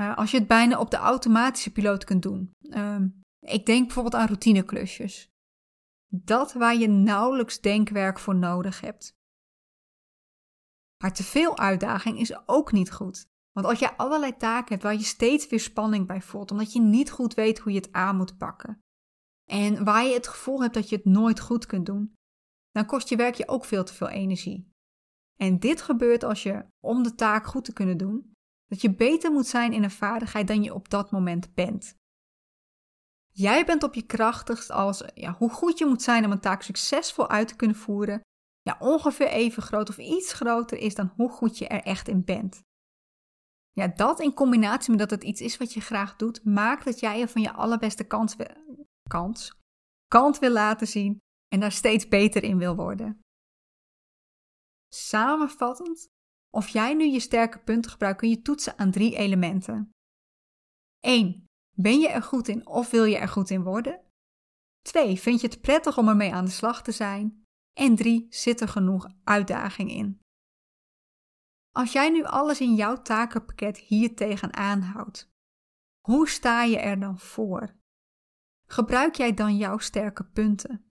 Uh, 0.00 0.16
als 0.16 0.30
je 0.30 0.38
het 0.38 0.46
bijna 0.46 0.78
op 0.80 0.90
de 0.90 0.96
automatische 0.96 1.72
piloot 1.72 2.04
kunt 2.04 2.22
doen. 2.22 2.52
Uh, 2.60 3.00
ik 3.40 3.66
denk 3.66 3.84
bijvoorbeeld 3.84 4.14
aan 4.14 4.26
routineklusjes. 4.26 5.28
Dat 6.16 6.52
waar 6.52 6.76
je 6.76 6.88
nauwelijks 6.88 7.60
denkwerk 7.60 8.18
voor 8.18 8.34
nodig 8.36 8.80
hebt. 8.80 9.16
Maar 11.02 11.12
te 11.12 11.22
veel 11.22 11.58
uitdaging 11.58 12.18
is 12.18 12.48
ook 12.48 12.72
niet 12.72 12.92
goed. 12.92 13.26
Want 13.52 13.66
als 13.66 13.78
je 13.78 13.96
allerlei 13.96 14.36
taken 14.36 14.68
hebt 14.68 14.82
waar 14.82 14.94
je 14.94 15.02
steeds 15.02 15.48
weer 15.48 15.60
spanning 15.60 16.06
bij 16.06 16.22
voelt, 16.22 16.50
omdat 16.50 16.72
je 16.72 16.80
niet 16.80 17.10
goed 17.10 17.34
weet 17.34 17.58
hoe 17.58 17.72
je 17.72 17.78
het 17.78 17.92
aan 17.92 18.16
moet 18.16 18.36
pakken, 18.36 18.78
en 19.50 19.84
waar 19.84 20.04
je 20.04 20.14
het 20.14 20.28
gevoel 20.28 20.62
hebt 20.62 20.74
dat 20.74 20.88
je 20.88 20.96
het 20.96 21.04
nooit 21.04 21.40
goed 21.40 21.66
kunt 21.66 21.86
doen, 21.86 22.14
dan 22.70 22.86
kost 22.86 23.08
je 23.08 23.16
werk 23.16 23.34
je 23.34 23.48
ook 23.48 23.64
veel 23.64 23.84
te 23.84 23.94
veel 23.94 24.08
energie. 24.08 24.72
En 25.36 25.58
dit 25.58 25.82
gebeurt 25.82 26.22
als 26.22 26.42
je, 26.42 26.66
om 26.80 27.02
de 27.02 27.14
taak 27.14 27.46
goed 27.46 27.64
te 27.64 27.72
kunnen 27.72 27.96
doen, 27.96 28.32
dat 28.66 28.80
je 28.80 28.94
beter 28.94 29.32
moet 29.32 29.46
zijn 29.46 29.72
in 29.72 29.82
een 29.82 29.90
vaardigheid 29.90 30.46
dan 30.46 30.62
je 30.62 30.74
op 30.74 30.88
dat 30.88 31.10
moment 31.10 31.54
bent. 31.54 31.96
Jij 33.36 33.64
bent 33.64 33.82
op 33.82 33.94
je 33.94 34.06
krachtigst 34.06 34.70
als 34.70 35.02
ja, 35.14 35.32
hoe 35.32 35.50
goed 35.50 35.78
je 35.78 35.86
moet 35.86 36.02
zijn 36.02 36.24
om 36.24 36.30
een 36.30 36.40
taak 36.40 36.62
succesvol 36.62 37.28
uit 37.28 37.48
te 37.48 37.56
kunnen 37.56 37.76
voeren, 37.76 38.20
ja, 38.62 38.76
ongeveer 38.78 39.28
even 39.28 39.62
groot 39.62 39.88
of 39.88 39.98
iets 39.98 40.32
groter 40.32 40.78
is 40.78 40.94
dan 40.94 41.12
hoe 41.16 41.30
goed 41.30 41.58
je 41.58 41.68
er 41.68 41.82
echt 41.82 42.08
in 42.08 42.24
bent. 42.24 42.62
Ja, 43.70 43.88
dat 43.88 44.20
in 44.20 44.34
combinatie 44.34 44.90
met 44.90 44.98
dat 44.98 45.10
het 45.10 45.24
iets 45.24 45.40
is 45.40 45.56
wat 45.56 45.72
je 45.72 45.80
graag 45.80 46.16
doet, 46.16 46.44
maakt 46.44 46.84
dat 46.84 47.00
jij 47.00 47.18
je 47.18 47.28
van 47.28 47.42
je 47.42 47.52
allerbeste 47.52 48.04
kans, 48.04 48.36
kans, 49.08 49.58
kant 50.08 50.38
wil 50.38 50.50
laten 50.52 50.86
zien 50.86 51.18
en 51.48 51.60
daar 51.60 51.72
steeds 51.72 52.08
beter 52.08 52.42
in 52.42 52.58
wil 52.58 52.76
worden. 52.76 53.20
Samenvattend, 54.94 56.06
of 56.50 56.68
jij 56.68 56.94
nu 56.94 57.04
je 57.04 57.20
sterke 57.20 57.58
punten 57.58 57.90
gebruikt, 57.90 58.18
kun 58.18 58.28
je 58.28 58.42
toetsen 58.42 58.78
aan 58.78 58.90
drie 58.90 59.16
elementen. 59.16 59.90
1. 61.00 61.44
Ben 61.74 61.98
je 61.98 62.08
er 62.08 62.22
goed 62.22 62.48
in 62.48 62.66
of 62.66 62.90
wil 62.90 63.04
je 63.04 63.16
er 63.16 63.28
goed 63.28 63.50
in 63.50 63.62
worden? 63.62 64.00
2. 64.82 65.20
Vind 65.20 65.40
je 65.40 65.46
het 65.46 65.60
prettig 65.60 65.98
om 65.98 66.08
ermee 66.08 66.32
aan 66.34 66.44
de 66.44 66.50
slag 66.50 66.82
te 66.82 66.92
zijn? 66.92 67.44
En 67.72 67.96
3. 67.96 68.26
Zit 68.30 68.60
er 68.60 68.68
genoeg 68.68 69.08
uitdaging 69.24 69.90
in? 69.90 70.20
Als 71.70 71.92
jij 71.92 72.10
nu 72.10 72.24
alles 72.24 72.60
in 72.60 72.74
jouw 72.74 73.02
takenpakket 73.02 73.78
hier 73.78 74.14
tegenaan 74.14 74.80
houdt, 74.80 75.32
hoe 76.00 76.28
sta 76.28 76.62
je 76.62 76.78
er 76.78 77.00
dan 77.00 77.18
voor? 77.18 77.76
Gebruik 78.66 79.14
jij 79.14 79.34
dan 79.34 79.56
jouw 79.56 79.78
sterke 79.78 80.24
punten? 80.24 80.92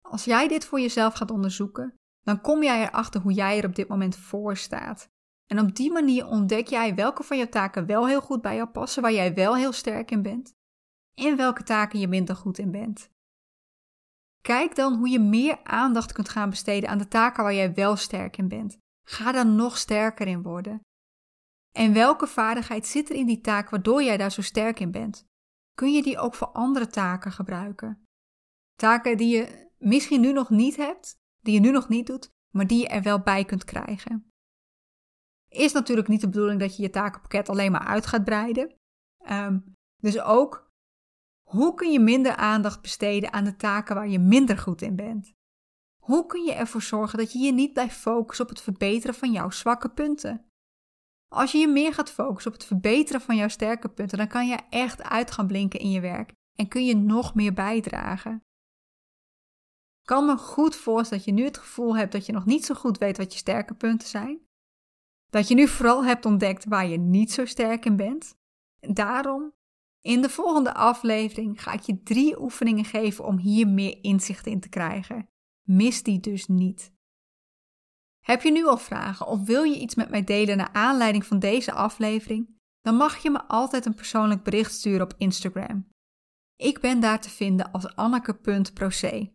Als 0.00 0.24
jij 0.24 0.48
dit 0.48 0.64
voor 0.64 0.80
jezelf 0.80 1.14
gaat 1.14 1.30
onderzoeken, 1.30 1.94
dan 2.22 2.40
kom 2.40 2.62
jij 2.62 2.82
erachter 2.82 3.20
hoe 3.20 3.32
jij 3.32 3.58
er 3.58 3.66
op 3.66 3.74
dit 3.74 3.88
moment 3.88 4.16
voor 4.16 4.56
staat. 4.56 5.10
En 5.52 5.58
op 5.58 5.74
die 5.76 5.92
manier 5.92 6.26
ontdek 6.26 6.66
jij 6.66 6.94
welke 6.94 7.22
van 7.22 7.38
je 7.38 7.48
taken 7.48 7.86
wel 7.86 8.06
heel 8.06 8.20
goed 8.20 8.42
bij 8.42 8.56
jou 8.56 8.68
passen, 8.68 9.02
waar 9.02 9.12
jij 9.12 9.34
wel 9.34 9.56
heel 9.56 9.72
sterk 9.72 10.10
in 10.10 10.22
bent, 10.22 10.54
en 11.14 11.36
welke 11.36 11.62
taken 11.62 11.98
je 11.98 12.08
minder 12.08 12.36
goed 12.36 12.58
in 12.58 12.70
bent. 12.70 13.10
Kijk 14.40 14.74
dan 14.74 14.94
hoe 14.96 15.08
je 15.08 15.20
meer 15.20 15.64
aandacht 15.64 16.12
kunt 16.12 16.28
gaan 16.28 16.50
besteden 16.50 16.88
aan 16.88 16.98
de 16.98 17.08
taken 17.08 17.42
waar 17.42 17.54
jij 17.54 17.74
wel 17.74 17.96
sterk 17.96 18.36
in 18.36 18.48
bent. 18.48 18.78
Ga 19.06 19.32
daar 19.32 19.46
nog 19.46 19.78
sterker 19.78 20.26
in 20.26 20.42
worden. 20.42 20.80
En 21.72 21.92
welke 21.92 22.26
vaardigheid 22.26 22.86
zit 22.86 23.10
er 23.10 23.16
in 23.16 23.26
die 23.26 23.40
taak 23.40 23.70
waardoor 23.70 24.02
jij 24.02 24.16
daar 24.16 24.32
zo 24.32 24.42
sterk 24.42 24.80
in 24.80 24.90
bent? 24.90 25.24
Kun 25.74 25.92
je 25.92 26.02
die 26.02 26.18
ook 26.18 26.34
voor 26.34 26.48
andere 26.48 26.86
taken 26.86 27.32
gebruiken? 27.32 28.04
Taken 28.74 29.16
die 29.16 29.36
je 29.36 29.70
misschien 29.78 30.20
nu 30.20 30.32
nog 30.32 30.50
niet 30.50 30.76
hebt, 30.76 31.14
die 31.40 31.54
je 31.54 31.60
nu 31.60 31.70
nog 31.70 31.88
niet 31.88 32.06
doet, 32.06 32.30
maar 32.54 32.66
die 32.66 32.78
je 32.78 32.88
er 32.88 33.02
wel 33.02 33.20
bij 33.20 33.44
kunt 33.44 33.64
krijgen. 33.64 34.31
Is 35.52 35.72
natuurlijk 35.72 36.08
niet 36.08 36.20
de 36.20 36.28
bedoeling 36.28 36.60
dat 36.60 36.76
je 36.76 36.82
je 36.82 36.90
takenpakket 36.90 37.48
alleen 37.48 37.72
maar 37.72 37.86
uit 37.86 38.06
gaat 38.06 38.24
breiden. 38.24 38.74
Ehm, 39.24 39.58
dus 39.96 40.20
ook, 40.20 40.70
hoe 41.48 41.74
kun 41.74 41.92
je 41.92 42.00
minder 42.00 42.36
aandacht 42.36 42.82
besteden 42.82 43.32
aan 43.32 43.44
de 43.44 43.56
taken 43.56 43.94
waar 43.94 44.08
je 44.08 44.18
minder 44.18 44.58
goed 44.58 44.82
in 44.82 44.96
bent? 44.96 45.32
Hoe 46.02 46.26
kun 46.26 46.44
je 46.44 46.52
ervoor 46.52 46.82
zorgen 46.82 47.18
dat 47.18 47.32
je 47.32 47.38
je 47.38 47.52
niet 47.52 47.72
blijft 47.72 47.96
focussen 47.96 48.44
op 48.44 48.50
het 48.50 48.60
verbeteren 48.60 49.14
van 49.14 49.32
jouw 49.32 49.50
zwakke 49.50 49.88
punten? 49.88 50.46
Als 51.28 51.52
je 51.52 51.58
je 51.58 51.68
meer 51.68 51.94
gaat 51.94 52.10
focussen 52.10 52.52
op 52.52 52.58
het 52.58 52.66
verbeteren 52.66 53.20
van 53.20 53.36
jouw 53.36 53.48
sterke 53.48 53.88
punten, 53.88 54.18
dan 54.18 54.28
kan 54.28 54.48
je 54.48 54.58
echt 54.70 55.02
uit 55.02 55.30
gaan 55.30 55.46
blinken 55.46 55.80
in 55.80 55.90
je 55.90 56.00
werk 56.00 56.32
en 56.58 56.68
kun 56.68 56.84
je 56.84 56.96
nog 56.96 57.34
meer 57.34 57.52
bijdragen. 57.52 58.42
Kan 60.02 60.26
me 60.26 60.36
goed 60.36 60.76
voorstellen 60.76 61.24
dat 61.24 61.34
je 61.34 61.40
nu 61.40 61.44
het 61.44 61.58
gevoel 61.58 61.96
hebt 61.96 62.12
dat 62.12 62.26
je 62.26 62.32
nog 62.32 62.44
niet 62.44 62.64
zo 62.64 62.74
goed 62.74 62.98
weet 62.98 63.16
wat 63.16 63.32
je 63.32 63.38
sterke 63.38 63.74
punten 63.74 64.08
zijn. 64.08 64.40
Dat 65.32 65.48
je 65.48 65.54
nu 65.54 65.68
vooral 65.68 66.04
hebt 66.04 66.24
ontdekt 66.24 66.64
waar 66.64 66.86
je 66.86 66.98
niet 66.98 67.32
zo 67.32 67.44
sterk 67.44 67.84
in 67.84 67.96
bent. 67.96 68.34
Daarom, 68.80 69.52
in 70.00 70.22
de 70.22 70.28
volgende 70.28 70.74
aflevering 70.74 71.62
ga 71.62 71.72
ik 71.72 71.80
je 71.80 72.02
drie 72.02 72.40
oefeningen 72.40 72.84
geven 72.84 73.24
om 73.24 73.38
hier 73.38 73.68
meer 73.68 73.98
inzicht 74.02 74.46
in 74.46 74.60
te 74.60 74.68
krijgen. 74.68 75.28
Mis 75.68 76.02
die 76.02 76.20
dus 76.20 76.46
niet. 76.46 76.92
Heb 78.24 78.42
je 78.42 78.52
nu 78.52 78.66
al 78.66 78.78
vragen 78.78 79.26
of 79.26 79.44
wil 79.46 79.62
je 79.62 79.80
iets 79.80 79.94
met 79.94 80.10
mij 80.10 80.24
delen 80.24 80.56
naar 80.56 80.72
aanleiding 80.72 81.26
van 81.26 81.38
deze 81.38 81.72
aflevering? 81.72 82.60
Dan 82.80 82.96
mag 82.96 83.16
je 83.16 83.30
me 83.30 83.44
altijd 83.48 83.86
een 83.86 83.94
persoonlijk 83.94 84.42
bericht 84.42 84.72
sturen 84.72 85.02
op 85.02 85.14
Instagram. 85.18 85.88
Ik 86.56 86.80
ben 86.80 87.00
daar 87.00 87.20
te 87.20 87.30
vinden 87.30 87.72
als 87.72 87.96
anneke.proce 87.96 89.32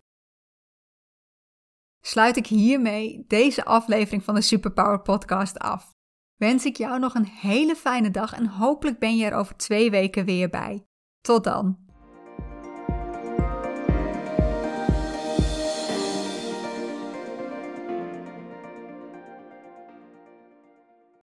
sluit 2.07 2.37
ik 2.37 2.47
hiermee 2.47 3.25
deze 3.27 3.65
aflevering 3.65 4.23
van 4.23 4.35
de 4.35 4.41
Superpower 4.41 4.99
Podcast 4.99 5.59
af. 5.59 5.95
Wens 6.35 6.65
ik 6.65 6.77
jou 6.77 6.99
nog 6.99 7.13
een 7.13 7.25
hele 7.25 7.75
fijne 7.75 8.11
dag 8.11 8.33
en 8.33 8.47
hopelijk 8.47 8.99
ben 8.99 9.17
je 9.17 9.25
er 9.25 9.33
over 9.33 9.55
twee 9.55 9.91
weken 9.91 10.25
weer 10.25 10.49
bij. 10.49 10.83
Tot 11.21 11.43
dan. 11.43 11.86